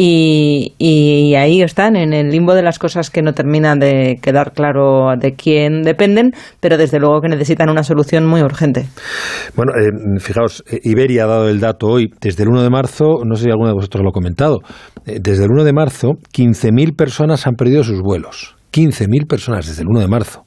[0.02, 4.52] Y, y ahí están, en el limbo de las cosas que no terminan de quedar
[4.52, 8.86] claro de quién dependen, pero desde luego que necesitan una solución muy urgente.
[9.54, 13.18] Bueno, eh, fijaos, eh, Iberia ha dado el dato hoy, desde el 1 de marzo,
[13.26, 14.60] no sé si alguno de vosotros lo ha comentado,
[15.04, 18.56] eh, desde el 1 de marzo 15.000 personas han perdido sus vuelos.
[18.72, 20.46] 15.000 personas desde el 1 de marzo.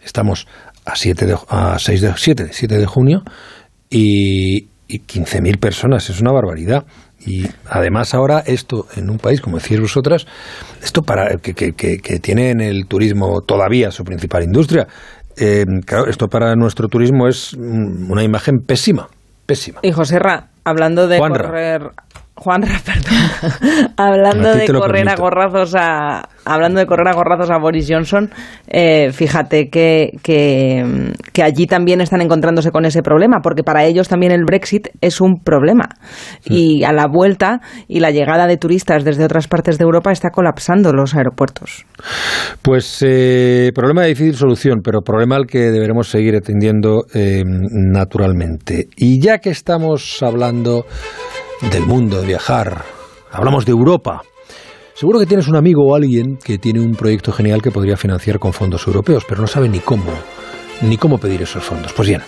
[0.00, 0.46] Estamos
[0.84, 3.22] a 7 de, a 6 de, 7, 7 de junio
[3.90, 6.84] y, y 15.000 personas, es una barbaridad.
[7.26, 10.26] Y además ahora esto, en un país, como decís vosotras,
[10.82, 14.86] esto para que, que, que, tiene en el turismo todavía su principal industria,
[15.36, 19.08] eh, claro, esto para nuestro turismo es mm, una imagen pésima,
[19.44, 19.80] pésima.
[19.82, 21.46] Y José Ra, hablando de Juanra.
[21.46, 21.90] correr...
[22.36, 23.92] Juanra, perdón.
[23.96, 28.30] hablando de correr a gorrazos a hablando de correr a gorrazos a Boris Johnson,
[28.68, 34.08] eh, fíjate que, que, que allí también están encontrándose con ese problema, porque para ellos
[34.08, 35.88] también el Brexit es un problema.
[36.44, 40.30] Y a la vuelta y la llegada de turistas desde otras partes de Europa está
[40.30, 41.84] colapsando los aeropuertos.
[42.62, 48.86] Pues eh, problema de difícil solución, pero problema al que deberemos seguir atendiendo eh, naturalmente.
[48.96, 50.86] Y ya que estamos hablando
[51.60, 52.84] del mundo, de viajar,
[53.32, 54.22] hablamos de Europa.
[54.94, 58.38] Seguro que tienes un amigo o alguien que tiene un proyecto genial que podría financiar
[58.38, 60.04] con fondos europeos, pero no sabe ni cómo,
[60.82, 61.92] ni cómo pedir esos fondos.
[61.92, 62.22] Pues bien,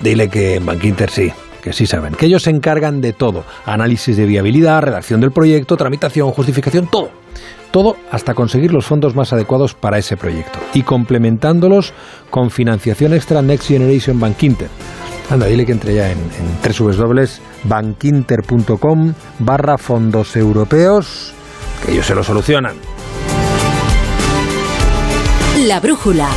[0.00, 4.16] dile que en Bankinter sí, que sí saben, que ellos se encargan de todo, análisis
[4.16, 7.10] de viabilidad, redacción del proyecto, tramitación, justificación, todo.
[7.70, 11.92] Todo hasta conseguir los fondos más adecuados para ese proyecto y complementándolos
[12.30, 14.68] con financiación extra Next Generation Bankinter.
[15.28, 21.34] Anda, dile que entre ya en, en www.bankinter.com barra fondos europeos,
[21.84, 22.76] que ellos se lo solucionan.
[25.66, 26.28] La brújula.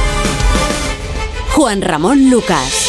[1.53, 2.88] Juan Ramón Lucas.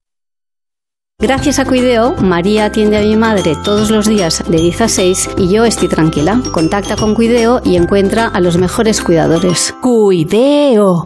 [1.21, 5.29] Gracias a Cuideo, María atiende a mi madre todos los días de 10 a 6
[5.37, 6.41] y yo estoy tranquila.
[6.51, 9.71] Contacta con Cuideo y encuentra a los mejores cuidadores.
[9.81, 11.05] Cuideo.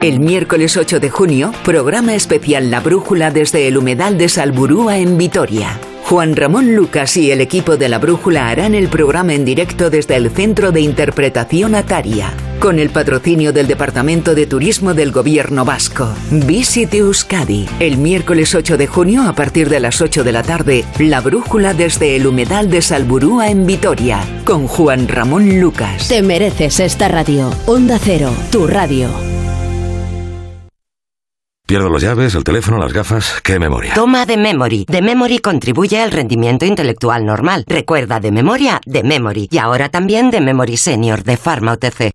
[0.00, 5.18] El miércoles 8 de junio, programa especial La Brújula desde el humedal de Salburúa en
[5.18, 5.80] Vitoria.
[6.04, 10.16] Juan Ramón Lucas y el equipo de La Brújula harán el programa en directo desde
[10.16, 16.12] el Centro de Interpretación Ataria, con el patrocinio del Departamento de Turismo del Gobierno Vasco.
[16.30, 17.66] Visite Euskadi.
[17.80, 21.72] El miércoles 8 de junio, a partir de las 8 de la tarde, La Brújula
[21.72, 26.08] desde el humedal de Salburúa en Vitoria, con Juan Ramón Lucas.
[26.08, 27.50] Te mereces esta radio.
[27.64, 29.08] Onda Cero, tu radio.
[31.66, 33.40] Pierdo las llaves, el teléfono, las gafas.
[33.42, 33.94] ¡Qué memoria!
[33.94, 34.84] Toma de Memory.
[34.86, 37.64] De Memory contribuye al rendimiento intelectual normal.
[37.66, 39.48] Recuerda de memoria, de Memory.
[39.50, 42.12] Y ahora también de Memory Senior de Pharma OTC.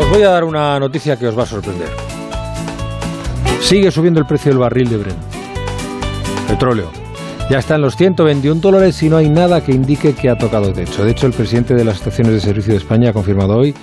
[0.00, 1.88] Os voy a dar una noticia que os va a sorprender.
[3.60, 5.18] Sigue subiendo el precio del barril de Brent.
[6.48, 6.99] Petróleo.
[7.50, 11.04] Ya están los 121 dólares y no hay nada que indique que ha tocado techo.
[11.04, 13.74] De hecho, el presidente de las estaciones de servicio de España ha confirmado hoy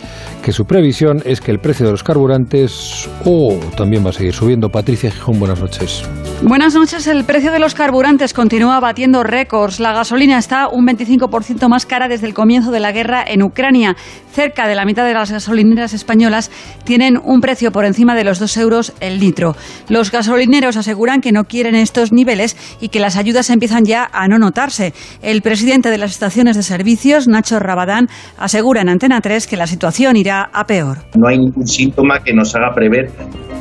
[0.42, 4.34] que su previsión es que el precio de los carburantes oh, también va a seguir
[4.34, 4.70] subiendo.
[4.70, 6.06] Patricia Gijón, buenas noches.
[6.44, 7.08] Buenas noches.
[7.08, 9.82] El precio de los carburantes continúa batiendo récords.
[9.82, 13.98] La gasolina está un 25% más cara desde el comienzo de la guerra en Ucrania.
[14.32, 16.52] Cerca de la mitad de las gasolineras españolas
[16.86, 19.56] tienen un precio por encima de los 2 euros el litro.
[19.90, 24.28] Los gasolineros aseguran que no quieren estos niveles y que las ayudas empiezan ya a
[24.28, 24.94] no notarse.
[25.22, 29.66] El presidente de las estaciones de servicios, Nacho Rabadán, asegura en Antena 3 que la
[29.66, 31.00] situación irá a peor.
[31.18, 33.10] No hay ningún síntoma que nos haga prever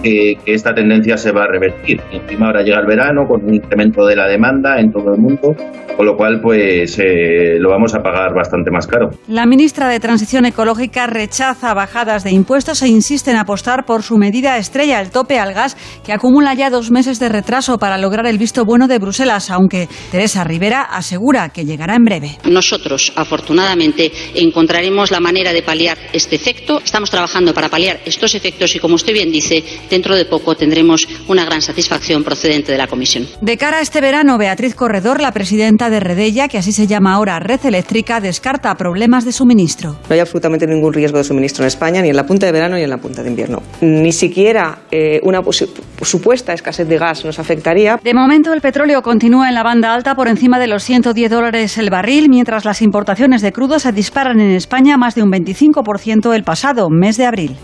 [0.02, 2.00] que, que esta tendencia se va a revertir.
[2.12, 5.20] Y encima ahora llega el verano con un incremento de la demanda en todo el
[5.20, 5.54] mundo,
[5.96, 9.11] con lo cual pues eh, lo vamos a pagar bastante más caro.
[9.28, 14.18] La ministra de Transición Ecológica rechaza bajadas de impuestos e insiste en apostar por su
[14.18, 18.26] medida estrella, el tope al gas, que acumula ya dos meses de retraso para lograr
[18.26, 22.38] el visto bueno de Bruselas, aunque Teresa Rivera asegura que llegará en breve.
[22.44, 26.81] Nosotros, afortunadamente, encontraremos la manera de paliar este efecto.
[26.85, 31.07] Estamos trabajando para paliar estos efectos y, como usted bien dice, dentro de poco tendremos
[31.29, 33.27] una gran satisfacción procedente de la Comisión.
[33.40, 37.14] De cara a este verano, Beatriz Corredor, la presidenta de Redella, que así se llama
[37.14, 39.96] ahora Red Eléctrica, descarta problemas de suministro.
[40.09, 42.77] No hay absolutamente ningún riesgo de suministro en España, ni en la punta de verano
[42.77, 43.62] ni en la punta de invierno.
[43.81, 45.68] Ni siquiera eh, una posi-
[46.02, 47.98] supuesta escasez de gas nos afectaría.
[48.02, 51.78] De momento, el petróleo continúa en la banda alta por encima de los 110 dólares
[51.78, 56.35] el barril, mientras las importaciones de crudo se disparan en España más de un 25%
[56.35, 57.56] el pasado mes de abril.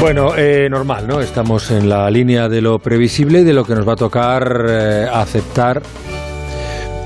[0.00, 1.20] Bueno, eh, normal, ¿no?
[1.20, 4.66] Estamos en la línea de lo previsible y de lo que nos va a tocar
[4.68, 5.82] eh, aceptar.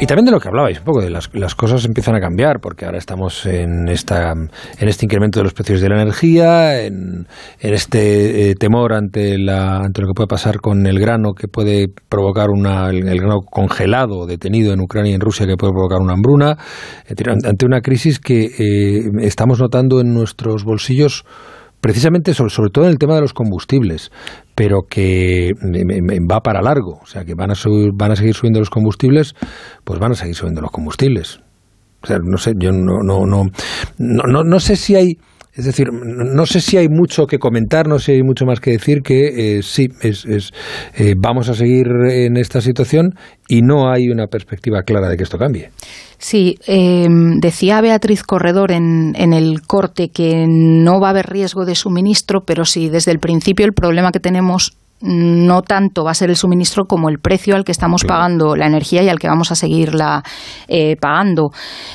[0.00, 2.60] Y también de lo que hablabais un poco, de las, las cosas empiezan a cambiar,
[2.60, 7.26] porque ahora estamos en, esta, en este incremento de los precios de la energía, en,
[7.58, 11.88] este eh, temor ante, la, ante lo que puede pasar con el grano, que puede
[12.08, 16.14] provocar una, el, grano congelado, detenido en Ucrania y en Rusia, que puede provocar una
[16.14, 16.56] hambruna,
[17.44, 21.26] ante una crisis que eh, estamos notando en nuestros bolsillos
[21.80, 24.10] precisamente sobre, sobre todo en el tema de los combustibles,
[24.54, 25.52] pero que
[26.30, 29.34] va para largo, o sea que van a subir, van a seguir subiendo los combustibles,
[29.84, 31.40] pues van a seguir subiendo los combustibles.
[32.02, 33.44] O sea, no sé, yo no no no,
[33.98, 35.18] no, no sé si hay
[35.60, 38.60] es decir, no sé si hay mucho que comentar, no sé si hay mucho más
[38.60, 40.52] que decir que eh, sí, es, es,
[40.96, 43.10] eh, vamos a seguir en esta situación
[43.46, 45.70] y no hay una perspectiva clara de que esto cambie.
[46.16, 47.06] Sí, eh,
[47.40, 52.40] decía Beatriz Corredor en, en el corte que no va a haber riesgo de suministro,
[52.46, 56.36] pero sí, desde el principio el problema que tenemos no tanto va a ser el
[56.36, 59.54] suministro como el precio al que estamos pagando la energía y al que vamos a
[59.54, 60.22] seguirla
[60.68, 61.50] eh, pagando.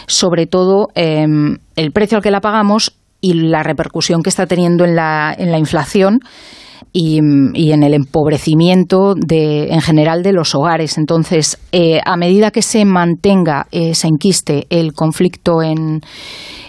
[0.07, 1.25] Sobre todo eh,
[1.75, 5.51] el precio al que la pagamos y la repercusión que está teniendo en la, en
[5.51, 6.19] la inflación
[6.93, 7.19] y,
[7.55, 10.99] y en el empobrecimiento de, en general de los hogares.
[10.99, 16.01] Entonces, eh, a medida que se mantenga, eh, se enquiste el conflicto en,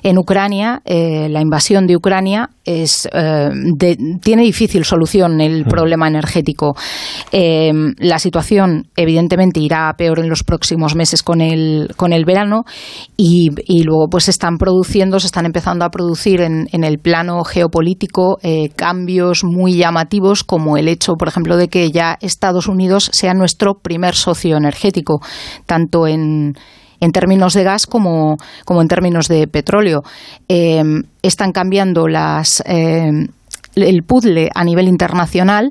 [0.02, 6.08] en Ucrania, eh, la invasión de Ucrania, es, eh, de- tiene difícil solución el problema
[6.08, 6.74] energético.
[7.32, 12.24] Eh, la situación, evidentemente, irá a peor en los próximos meses con el, con el
[12.24, 12.64] verano
[13.16, 16.98] y, y luego pues se están produciendo, se están empezando a producir en, en el
[16.98, 22.66] plano geopolítico eh, cambios muy llamativos como el hecho, por ejemplo, de que ya Estados
[22.68, 25.20] Unidos sea nuestro primer socio energético,
[25.66, 26.54] tanto en
[27.00, 30.02] en términos de gas como, como en términos de petróleo.
[30.48, 30.82] Eh,
[31.22, 33.10] están cambiando las, eh,
[33.74, 35.70] el puzzle a nivel internacional.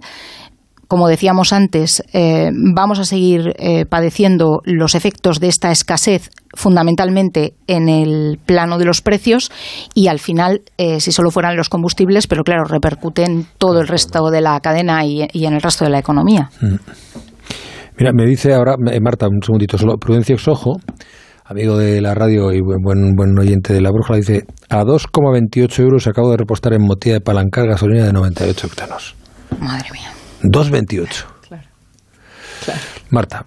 [0.88, 7.56] Como decíamos antes, eh, vamos a seguir eh, padeciendo los efectos de esta escasez fundamentalmente
[7.66, 9.52] en el plano de los precios
[9.96, 13.88] y al final, eh, si solo fueran los combustibles, pero claro, repercute en todo el
[13.88, 16.52] resto de la cadena y, y en el resto de la economía.
[17.98, 20.74] Mira, me dice ahora, eh, Marta, un segundito solo, Prudencio Sojo,
[21.46, 25.80] amigo de la radio y buen, buen, buen oyente de la brújula, dice, a 2,28
[25.80, 29.16] euros acabo de repostar en Motilla de Palancar gasolina de 98 octanos.
[29.60, 30.12] Madre mía.
[30.44, 31.26] 2,28.
[33.12, 33.46] Marta.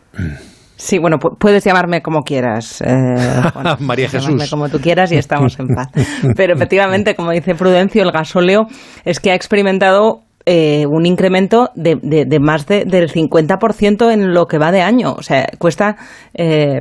[0.76, 2.80] Sí, bueno, pu- puedes llamarme como quieras.
[2.82, 2.86] eh,
[3.52, 3.76] Juan.
[3.80, 4.48] María Jesús.
[4.48, 5.88] como tú quieras y estamos en paz.
[6.36, 8.66] Pero efectivamente, como dice Prudencio, el gasóleo
[9.04, 14.46] es que ha experimentado eh, un incremento de, de- más de- del 50% en lo
[14.48, 15.12] que va de año.
[15.12, 15.96] O sea, cuesta...
[16.34, 16.80] eh,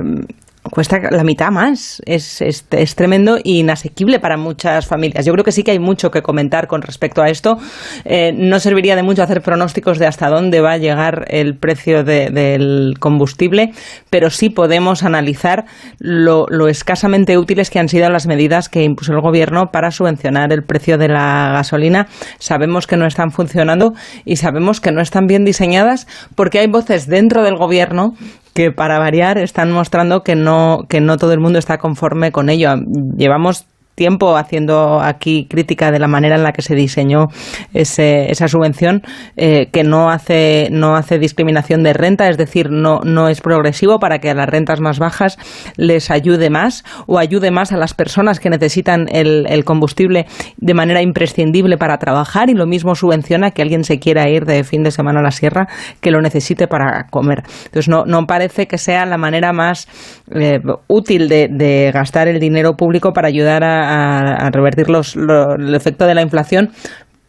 [0.70, 2.02] cuesta la mitad más.
[2.06, 5.24] Es, es, es, tremendo e inasequible para muchas familias.
[5.24, 7.58] Yo creo que sí que hay mucho que comentar con respecto a esto.
[8.04, 12.04] Eh, no serviría de mucho hacer pronósticos de hasta dónde va a llegar el precio
[12.04, 13.72] de, del combustible,
[14.10, 15.64] pero sí podemos analizar
[15.98, 20.62] lo, escasamente útiles que han sido las medidas que impuso el gobierno para subvencionar el
[20.62, 22.08] precio de la gasolina.
[22.38, 23.92] Sabemos que no están funcionando
[24.24, 28.14] y sabemos que no están bien diseñadas porque hay voces dentro del gobierno
[28.58, 32.48] que para variar están mostrando que no, que no todo el mundo está conforme con
[32.48, 32.70] ello.
[33.16, 33.66] Llevamos
[33.98, 37.26] tiempo haciendo aquí crítica de la manera en la que se diseñó
[37.74, 39.02] ese, esa subvención,
[39.36, 43.98] eh, que no hace, no hace discriminación de renta, es decir, no, no es progresivo
[43.98, 45.36] para que a las rentas más bajas
[45.76, 50.26] les ayude más o ayude más a las personas que necesitan el, el combustible
[50.56, 54.62] de manera imprescindible para trabajar y lo mismo subvenciona que alguien se quiera ir de
[54.62, 55.66] fin de semana a la sierra
[56.00, 57.42] que lo necesite para comer.
[57.64, 59.88] Entonces, no, no parece que sea la manera más
[60.30, 65.54] eh, útil de, de gastar el dinero público para ayudar a, a, revertir los, lo,
[65.54, 66.70] el efecto de la inflación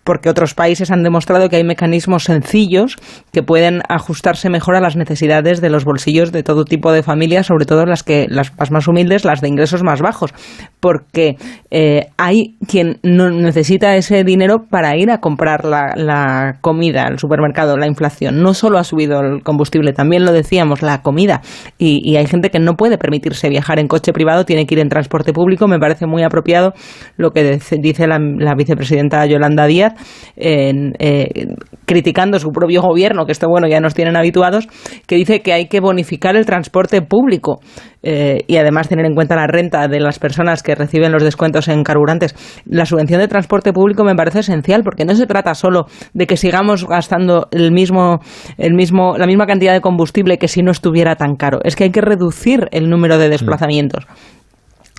[0.09, 2.95] porque otros países han demostrado que hay mecanismos sencillos
[3.31, 7.45] que pueden ajustarse mejor a las necesidades de los bolsillos de todo tipo de familias,
[7.45, 10.33] sobre todo las que las más humildes, las de ingresos más bajos,
[10.79, 11.35] porque
[11.69, 17.77] eh, hay quien no necesita ese dinero para ir a comprar la, comida al supermercado,
[17.77, 18.41] la inflación.
[18.41, 21.41] No solo ha subido el combustible, también lo decíamos, la comida.
[21.77, 24.81] Y, y hay gente que no puede permitirse viajar en coche privado, tiene que ir
[24.81, 25.67] en transporte público.
[25.67, 26.73] Me parece muy apropiado
[27.15, 29.98] lo que dice la vicepresidenta Yolanda Díaz
[30.35, 31.47] en, eh,
[31.85, 34.67] criticando su propio gobierno, que esto bueno ya nos tienen habituados,
[35.07, 37.59] que dice que hay que bonificar el transporte público
[38.01, 41.67] eh, y además tener en cuenta la renta de las personas que reciben los descuentos
[41.67, 42.35] en carburantes.
[42.65, 46.37] La subvención de transporte público me parece esencial porque no se trata solo de que
[46.37, 48.19] sigamos gastando el mismo,
[48.57, 51.59] el mismo, la misma cantidad de combustible que si no estuviera tan caro.
[51.63, 54.05] Es que hay que reducir el número de desplazamientos.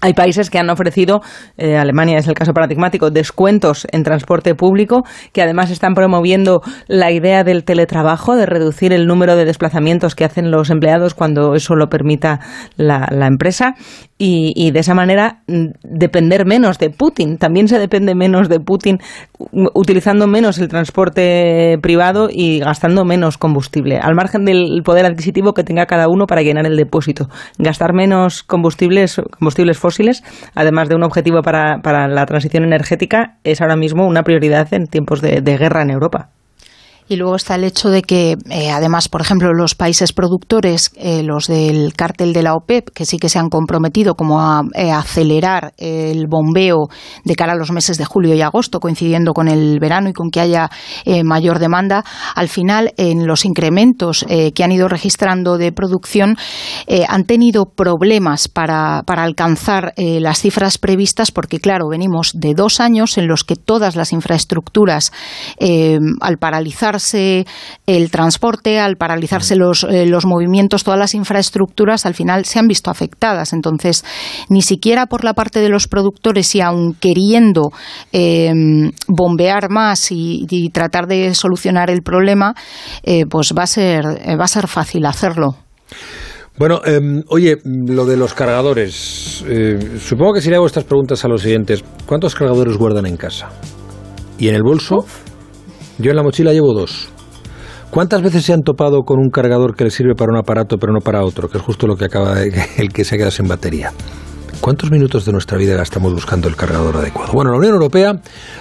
[0.01, 1.21] Hay países que han ofrecido,
[1.59, 7.11] eh, Alemania es el caso paradigmático, descuentos en transporte público, que además están promoviendo la
[7.11, 11.75] idea del teletrabajo, de reducir el número de desplazamientos que hacen los empleados cuando eso
[11.77, 12.41] lo permita
[12.77, 13.75] la, la empresa
[14.23, 17.39] y, y, de esa manera mm, depender menos de Putin.
[17.39, 18.99] También se depende menos de Putin
[19.75, 25.65] utilizando menos el transporte privado y gastando menos combustible, al margen del poder adquisitivo que
[25.65, 27.29] tenga cada uno para llenar el depósito.
[27.59, 30.23] Gastar menos combustibles, combustibles fósiles,
[30.55, 34.87] además de un objetivo para, para la transición energética, es ahora mismo una prioridad en
[34.87, 36.29] tiempos de, de guerra en Europa.
[37.11, 41.25] Y luego está el hecho de que, eh, además, por ejemplo, los países productores, eh,
[41.25, 44.93] los del cártel de la OPEP, que sí que se han comprometido como a eh,
[44.93, 46.87] acelerar el bombeo
[47.25, 50.31] de cara a los meses de julio y agosto, coincidiendo con el verano y con
[50.31, 50.71] que haya
[51.25, 52.05] mayor demanda,
[52.37, 56.37] al final, en los incrementos que han ido registrando de producción,
[57.09, 63.19] han tenido problemas para, para alcanzar las cifras previstas, porque, claro, venimos de dos años
[63.19, 65.13] en los que todas las infraestructuras,
[65.59, 72.45] al paralizar el transporte, al paralizarse los, eh, los movimientos, todas las infraestructuras al final
[72.45, 73.53] se han visto afectadas.
[73.53, 74.05] Entonces,
[74.49, 77.71] ni siquiera por la parte de los productores y aun queriendo
[78.13, 78.53] eh,
[79.09, 82.55] bombear más y, y, tratar de solucionar el problema,
[83.03, 85.57] eh, pues va a ser, va a ser fácil hacerlo.
[86.61, 89.43] Bueno, eh, oye, lo de los cargadores.
[89.49, 93.17] Eh, supongo que si le hago estas preguntas a los siguientes, ¿cuántos cargadores guardan en
[93.17, 93.49] casa?
[94.39, 94.97] ¿Y en el bolso?
[94.97, 95.30] Uf.
[96.01, 97.11] Yo en la mochila llevo dos.
[97.91, 100.95] ¿Cuántas veces se han topado con un cargador que le sirve para un aparato pero
[100.95, 101.49] no para otro?
[101.49, 103.93] Que es justo lo que acaba de, el que se queda sin batería.
[104.63, 107.33] ¿Cuántos minutos de nuestra vida gastamos buscando el cargador adecuado?
[107.33, 108.13] Bueno, la Unión Europea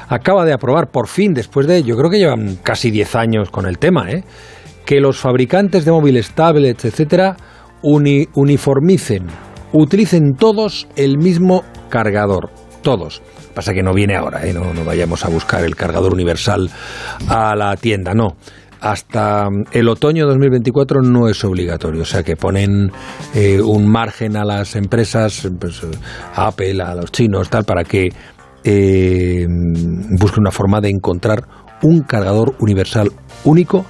[0.09, 3.65] acaba de aprobar por fin, después de, yo creo que llevan casi 10 años con
[3.65, 4.23] el tema, ¿eh?
[4.85, 7.37] que los fabricantes de móviles, tablets, etcétera,
[7.83, 9.27] uni, uniformicen,
[9.71, 12.49] utilicen todos el mismo cargador,
[12.81, 13.21] todos.
[13.59, 14.53] Pasa que no viene ahora, ¿eh?
[14.53, 16.69] no, vayamos a buscar el cargador universal
[17.27, 18.37] a la tienda, no
[18.79, 22.89] hasta el otoño de 2024 no es obligatorio, o sea que ponen
[23.35, 25.81] eh, un margen a las empresas, pues,
[26.33, 28.13] a Apple, a los chinos, tal, para que
[28.63, 29.45] eh,
[30.17, 31.43] busquen una forma de encontrar
[31.81, 33.11] un cargador universal
[33.43, 33.85] único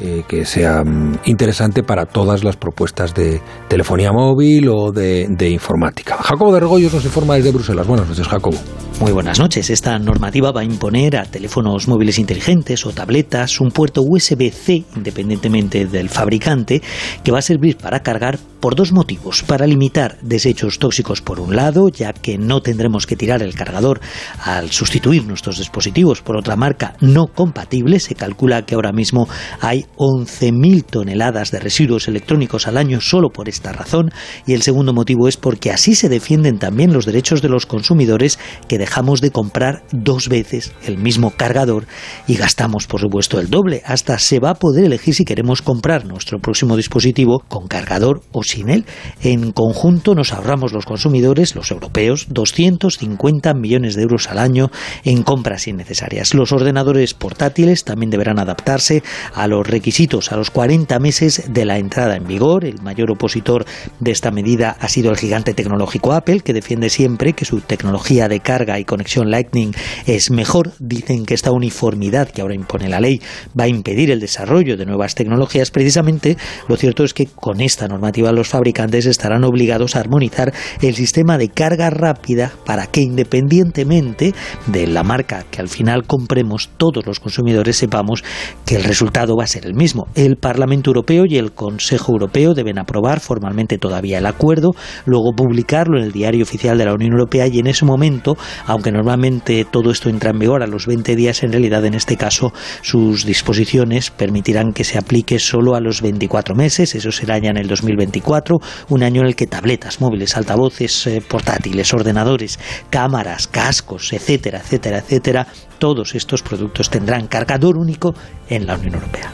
[0.00, 6.16] eh, que sea um, interesante para todas las propuestas de telefonía móvil o de, informática.
[6.18, 7.86] Jacobo de Regoyos nos informa desde Bruselas.
[7.86, 8.58] Buenas noches, Jacobo.
[9.00, 9.70] Muy buenas noches.
[9.70, 15.86] Esta normativa va a imponer a teléfonos móviles inteligentes o tabletas un puerto USB-C, independientemente
[15.86, 16.82] del fabricante,
[17.24, 19.42] que va a servir para cargar por dos motivos.
[19.42, 24.00] Para limitar desechos tóxicos por un lado, ya que no tendremos que tirar el cargador
[24.44, 28.00] al sustituir nuestros dispositivos por otra marca no compatible.
[28.00, 29.28] Se calcula que ahora mismo
[29.60, 34.10] hay 11.000 toneladas de residuos electrónicos al año solo por esta razón.
[34.46, 38.38] Y el segundo motivo es porque así se defienden también los derechos de los consumidores
[38.68, 41.86] que dejamos de comprar dos veces el mismo cargador
[42.26, 43.82] y gastamos, por supuesto, el doble.
[43.84, 48.42] Hasta se va a poder elegir si queremos comprar nuestro próximo dispositivo con cargador o
[48.42, 48.84] sin él.
[49.22, 54.70] En conjunto nos ahorramos los consumidores, los europeos, 250 millones de euros al año
[55.04, 56.34] en compras innecesarias.
[56.34, 59.02] Los ordenadores portátiles también deberán adaptarse
[59.34, 62.64] a los requisitos a los 40 meses de la entrada en vigor.
[62.64, 63.64] El mayor opositor
[64.00, 68.26] de esta medida ha sido el gigante tecnológico Apple, que defiende siempre que su tecnología
[68.26, 69.70] de carga y conexión Lightning
[70.04, 70.72] es mejor.
[70.80, 73.22] Dicen que esta uniformidad que ahora impone la ley
[73.56, 75.70] va a impedir el desarrollo de nuevas tecnologías.
[75.70, 80.52] Precisamente lo cierto es que con esta normativa los fabricantes estarán obligados a armonizar
[80.82, 84.34] el sistema de carga rápida para que independientemente
[84.66, 88.24] de la marca que al final compremos, todos los consumidores sepamos
[88.66, 90.08] que el resultado va a ser el mismo.
[90.14, 94.72] El Parlamento Europeo y el Consejo Europeo deben aprobar formalmente todavía el acuerdo,
[95.06, 98.92] luego publicarlo en el Diario Oficial de la Unión Europea y en ese momento aunque
[98.92, 102.52] normalmente todo esto entra en vigor a los 20 días, en realidad en este caso
[102.82, 107.58] sus disposiciones permitirán que se aplique solo a los 24 meses, eso será ya en
[107.58, 108.56] el 2024,
[108.88, 112.58] un año en el que tabletas, móviles, altavoces, eh, portátiles, ordenadores,
[112.90, 115.46] cámaras, cascos, etcétera, etcétera, etcétera,
[115.78, 118.14] todos estos productos tendrán cargador único
[118.48, 119.30] en la Unión Europea.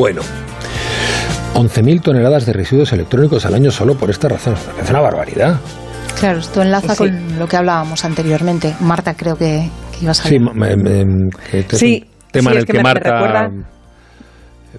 [0.00, 0.22] Bueno,
[1.52, 4.54] 11.000 toneladas de residuos electrónicos al año solo por esta razón.
[4.82, 5.60] Es una barbaridad.
[6.18, 8.74] Claro, esto enlaza con lo que hablábamos anteriormente.
[8.80, 10.38] Marta, creo que, que ibas a Sí,
[12.00, 13.10] que tema en el que, Marta...
[13.10, 13.50] Me recuerda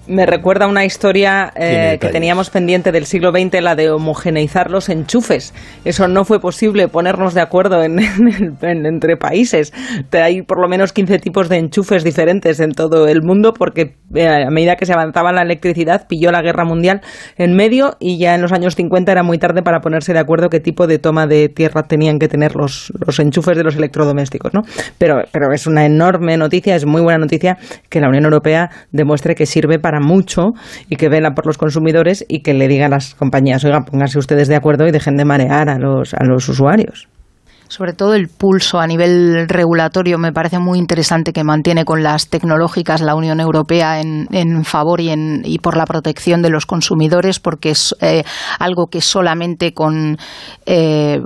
[0.06, 5.52] una historia eh, que teníamos pendiente del siglo XX, la de homogeneizar los enchufes.
[5.84, 7.98] Eso no fue posible ponernos de acuerdo en,
[8.62, 9.72] entre países.
[10.12, 14.28] Hay por lo menos 15 tipos de enchufes diferentes en todo el mundo porque eh,
[14.28, 17.02] a medida que se avanzaba la electricidad pilló la guerra mundial
[17.36, 20.48] en medio y ya en los años 50 era muy tarde para ponerse de acuerdo
[20.48, 24.54] qué tipo de toma de tierra tenían que tener los, los enchufes de los electrodomésticos.
[24.54, 24.62] ¿no?
[24.98, 29.34] Pero, pero es una enorme noticia, es muy buena noticia que la Unión Europea demuestre
[29.34, 30.52] que sirve para mucho
[30.88, 34.18] y que vela por los consumidores y que le diga a las compañías, oiga, pónganse
[34.18, 37.08] ustedes de acuerdo y dejen de marear a los, a los usuarios
[37.72, 42.28] sobre todo el pulso a nivel regulatorio me parece muy interesante que mantiene con las
[42.28, 46.66] tecnológicas la Unión Europea en, en favor y, en, y por la protección de los
[46.66, 48.24] consumidores porque es eh,
[48.58, 50.18] algo que solamente con
[50.66, 51.22] eh,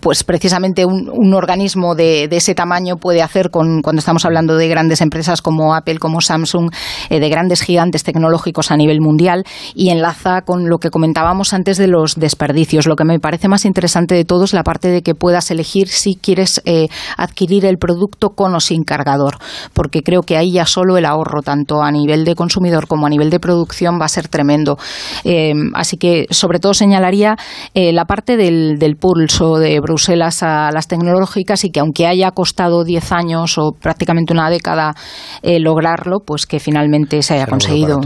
[0.00, 4.68] pues precisamente un, organismo de, de, ese tamaño puede hacer con, cuando estamos hablando de
[4.68, 6.70] grandes empresas como Apple, como Samsung,
[7.08, 9.44] eh, de grandes gigantes tecnológicos a nivel mundial
[9.74, 12.86] y enlaza con lo que comentábamos antes de los desperdicios.
[12.86, 15.88] Lo que me parece más interesante de todo es la parte de que puedas elegir
[15.88, 19.38] si quieres eh, adquirir el producto con o sin cargador,
[19.72, 23.10] porque creo que ahí ya solo el ahorro, tanto a nivel de consumidor como a
[23.10, 24.76] nivel de producción, va a ser tremendo.
[25.24, 27.36] Eh, así que sobre todo señalaría
[27.74, 32.84] eh, la parte del pulso de Bruselas a las tecnológicas y que aunque haya costado
[32.84, 34.94] 10 años o prácticamente una década
[35.42, 38.00] eh, lograrlo, pues que finalmente se haya conseguido.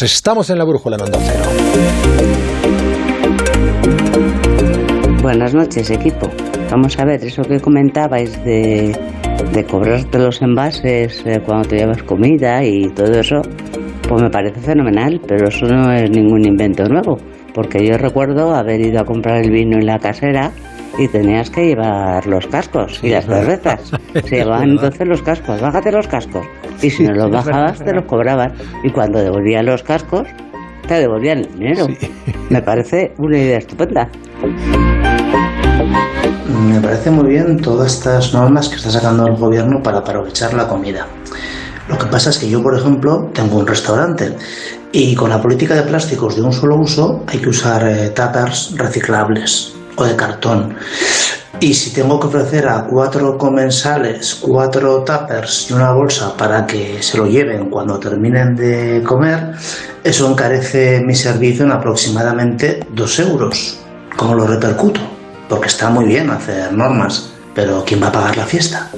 [0.00, 1.44] Estamos en la brújula en Onda Cero.
[5.22, 6.28] Buenas noches, equipo.
[6.70, 8.98] Vamos a ver, eso que comentabais de,
[9.52, 13.42] de cobrarte los envases eh, cuando te llevas comida y todo eso,
[14.08, 17.18] pues me parece fenomenal, pero eso no es ningún invento nuevo.
[17.54, 20.52] Porque yo recuerdo haber ido a comprar el vino en la casera
[21.00, 23.90] y tenías que llevar los cascos y las cervezas.
[24.12, 26.46] Se llevaban entonces los cascos, bájate los cascos.
[26.82, 28.52] Y si no los bajabas, te los cobraban.
[28.84, 30.28] Y cuando devolvían los cascos,
[30.86, 31.86] te devolvían el dinero.
[32.50, 34.08] Me parece una idea estupenda.
[36.68, 40.68] Me parece muy bien todas estas normas que está sacando el gobierno para aprovechar la
[40.68, 41.06] comida.
[41.88, 44.36] Lo que pasa es que yo, por ejemplo, tengo un restaurante
[44.92, 48.12] y con la política de plásticos de un solo uso hay que usar eh,
[48.76, 50.74] reciclables o de cartón.
[51.60, 57.02] Y si tengo que ofrecer a cuatro comensales cuatro tuppers y una bolsa para que
[57.02, 59.52] se lo lleven cuando terminen de comer,
[60.02, 63.78] eso encarece mi servicio en aproximadamente dos euros.
[64.16, 65.00] ¿Cómo lo repercuto?
[65.50, 68.90] Porque está muy bien hacer normas, pero ¿quién va a pagar la fiesta?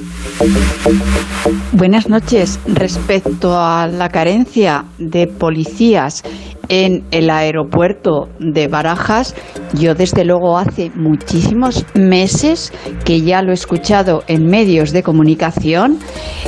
[1.72, 2.58] Buenas noches.
[2.66, 6.22] Respecto a la carencia de policías
[6.68, 9.34] en el aeropuerto de Barajas,
[9.74, 12.72] yo desde luego hace muchísimos meses
[13.04, 15.98] que ya lo he escuchado en medios de comunicación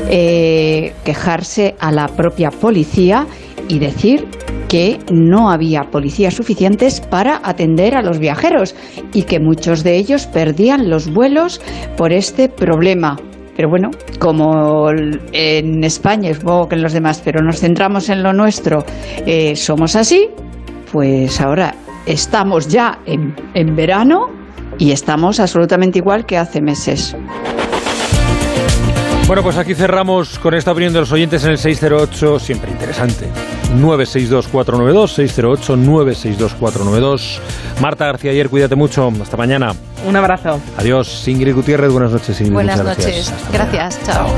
[0.09, 3.27] eh, quejarse a la propia policía
[3.69, 4.27] y decir
[4.69, 8.75] que no había policías suficientes para atender a los viajeros
[9.12, 11.61] y que muchos de ellos perdían los vuelos
[11.97, 13.17] por este problema.
[13.57, 18.33] Pero bueno, como en España, supongo que en los demás, pero nos centramos en lo
[18.33, 18.85] nuestro,
[19.27, 20.29] eh, somos así,
[20.91, 21.75] pues ahora
[22.07, 24.27] estamos ya en, en verano
[24.79, 27.17] y estamos absolutamente igual que hace meses.
[29.27, 33.27] Bueno, pues aquí cerramos con esta opinión de los oyentes en el 608, siempre interesante.
[33.75, 35.16] 962-492,
[36.61, 37.39] 608-962-492.
[37.81, 39.11] Marta García ayer, cuídate mucho.
[39.22, 39.72] Hasta mañana.
[40.07, 40.61] Un abrazo.
[40.77, 41.27] Adiós.
[41.27, 42.39] Ingrid Gutiérrez, buenas noches.
[42.39, 43.33] Ingrid, Buenas muchas noches.
[43.51, 43.99] Gracias.
[44.05, 44.29] Chao.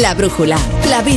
[0.00, 0.56] La brújula,
[0.88, 1.10] la vida.